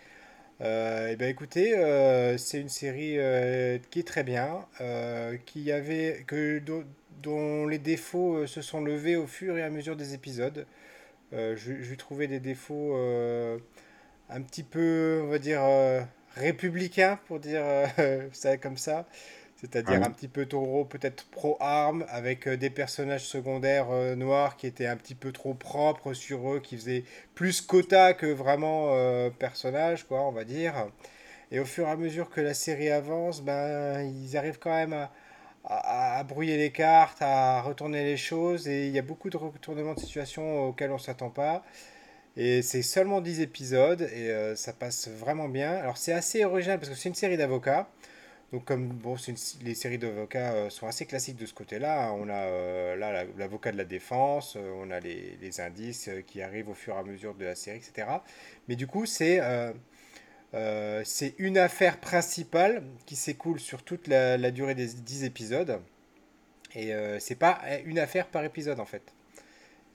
[0.59, 1.73] Et ben écoutez,
[2.37, 3.17] c'est une série
[3.89, 4.65] qui est très bien,
[5.45, 6.61] qui avait que
[7.21, 10.65] dont les défauts se sont levés au fur et à mesure des épisodes.
[11.33, 13.57] Euh, je, lui trouvais des défauts euh,
[14.29, 16.01] un petit peu, on va dire, euh,
[16.35, 17.63] républicains, pour dire
[18.33, 19.05] ça comme ça.
[19.57, 24.95] C'est-à-dire un petit peu trop, peut-être pro-armes, avec des personnages secondaires noirs qui étaient un
[24.95, 27.03] petit peu trop propres sur eux, qui faisaient
[27.33, 28.93] plus quota que vraiment
[29.39, 30.87] personnages, quoi, on va dire.
[31.51, 34.93] Et au fur et à mesure que la série avance, ben, ils arrivent quand même
[34.93, 38.67] à, à, brouiller les cartes, à retourner les choses.
[38.67, 41.63] Et il y a beaucoup de retournements de situation auxquels on ne s'attend pas.
[42.35, 45.71] Et c'est seulement 10 épisodes et euh, ça passe vraiment bien.
[45.71, 47.89] Alors c'est assez original parce que c'est une série d'avocats.
[48.53, 49.15] Donc comme bon,
[49.61, 52.13] les séries d'avocats euh, sont assez classiques de ce côté-là.
[52.13, 56.73] On a euh, là l'avocat de la défense, on a les, indices qui arrivent au
[56.73, 58.07] fur et à mesure de la série, etc.
[58.67, 59.41] Mais du coup c'est
[60.53, 65.81] euh, c'est une affaire principale qui s'écoule sur toute la, durée des 10 épisodes.
[66.75, 69.13] Et euh, c'est pas une affaire par épisode en fait.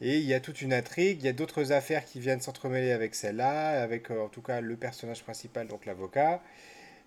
[0.00, 2.90] Et il y a toute une intrigue, il y a d'autres affaires qui viennent s'entremêler
[2.90, 6.42] avec celle-là, avec euh, en tout cas le personnage principal, donc l'avocat.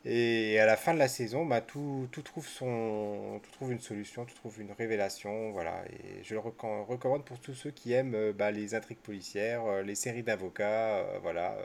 [0.06, 4.26] Et à la fin de la saison, bah, tout, trouve son, tout trouve une solution,
[4.26, 5.51] tout trouve une révélation.
[5.51, 5.84] Voilà.
[5.89, 10.24] Et je le recommande pour tous ceux qui aiment bah, les intrigues policières, les séries
[10.24, 11.03] d'avocats.
[11.24, 11.58] voilà.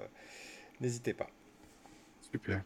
[0.80, 1.28] N'hésitez pas.
[2.32, 2.62] Super.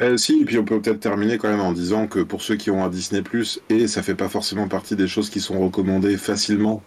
[0.00, 2.56] Euh, si, et puis on peut peut-être terminer quand même en disant que pour ceux
[2.56, 3.22] qui ont un Disney
[3.68, 6.82] et ça fait pas forcément partie des choses qui sont recommandées facilement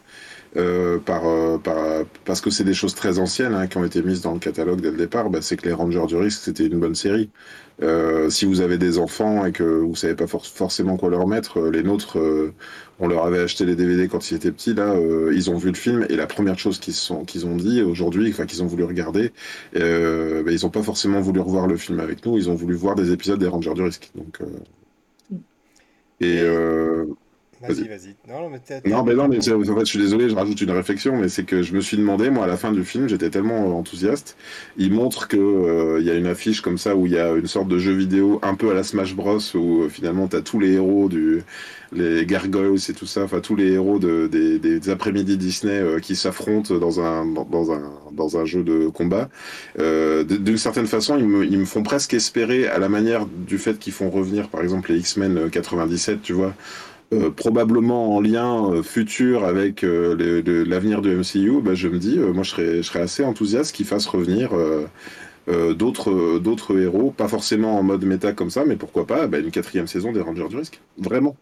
[0.58, 4.02] euh, par, euh, par, parce que c'est des choses très anciennes hein, qui ont été
[4.02, 6.68] mises dans le catalogue dès le départ, bah, c'est que les Rangers du risque c'était
[6.68, 7.30] une bonne série.
[7.82, 11.60] Euh, si vous avez des enfants et que vous savez pas forcément quoi leur mettre,
[11.60, 12.54] euh, les nôtres, euh,
[13.00, 14.74] on leur avait acheté les DVD quand ils étaient petits.
[14.76, 14.96] Là,
[15.34, 18.62] ils ont vu le film et la première chose qu'ils ont dit aujourd'hui, enfin qu'ils
[18.64, 19.32] ont voulu regarder,
[19.74, 22.38] bah, ils ont pas forcément voulu revoir le film avec nous.
[22.38, 24.12] Ils ont voulu voir des épisodes des Rangers du risque.
[24.16, 24.40] Donc
[26.22, 26.42] et
[27.64, 28.16] Vas-y, vas-y.
[28.28, 28.60] Non, mais,
[28.90, 31.46] non, mais non, mais en fait, je suis désolé, je rajoute une réflexion, mais c'est
[31.46, 34.36] que je me suis demandé, moi, à la fin du film, j'étais tellement euh, enthousiaste.
[34.78, 37.32] Il montre que euh, il y a une affiche comme ça où il y a
[37.32, 40.36] une sorte de jeu vidéo un peu à la Smash Bros où euh, finalement tu
[40.36, 41.44] as tous les héros du
[41.96, 46.16] les gargoyles et tout ça, enfin tous les héros de, des, des après-midi Disney qui
[46.16, 49.30] s'affrontent dans un dans un dans un jeu de combat.
[49.78, 53.78] D'une certaine façon, ils me, ils me font presque espérer à la manière du fait
[53.78, 56.56] qu'ils font revenir, par exemple, les X-Men 97, tu vois
[57.14, 62.18] euh, probablement en lien euh, futur avec euh, l'avenir du MCU, bah, je me dis,
[62.18, 64.52] moi je serais, assez enthousiaste qu'ils fassent revenir
[65.48, 69.52] d'autres d'autres héros, pas forcément en mode méta comme ça, mais pourquoi pas bah, une
[69.52, 70.80] quatrième saison des Rangers du risque.
[70.98, 71.36] Vraiment.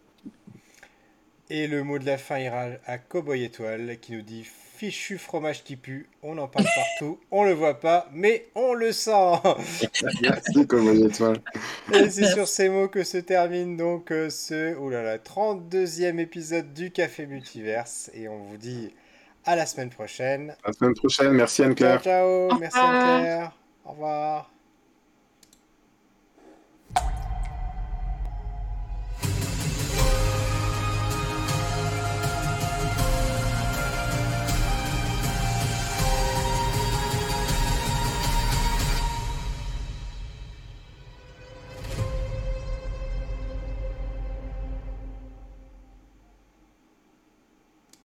[1.50, 4.46] Et le mot de la fin ira à Cowboy Étoile qui nous dit
[4.82, 6.10] fichu fromage qui pue.
[6.24, 9.34] On en parle partout, on le voit pas, mais on le sent.
[10.24, 11.38] Merci comme étoile.
[11.94, 16.90] Et c'est sur ces mots que se termine donc euh, ce oh 32e épisode du
[16.90, 18.10] Café Multiverse.
[18.16, 18.92] Et on vous dit
[19.46, 20.56] à la semaine prochaine.
[20.64, 22.02] À la semaine prochaine, merci Anne-Claire.
[22.02, 22.60] Ciao, ciao.
[22.60, 23.52] merci Anne-Claire.
[23.86, 24.52] Au revoir.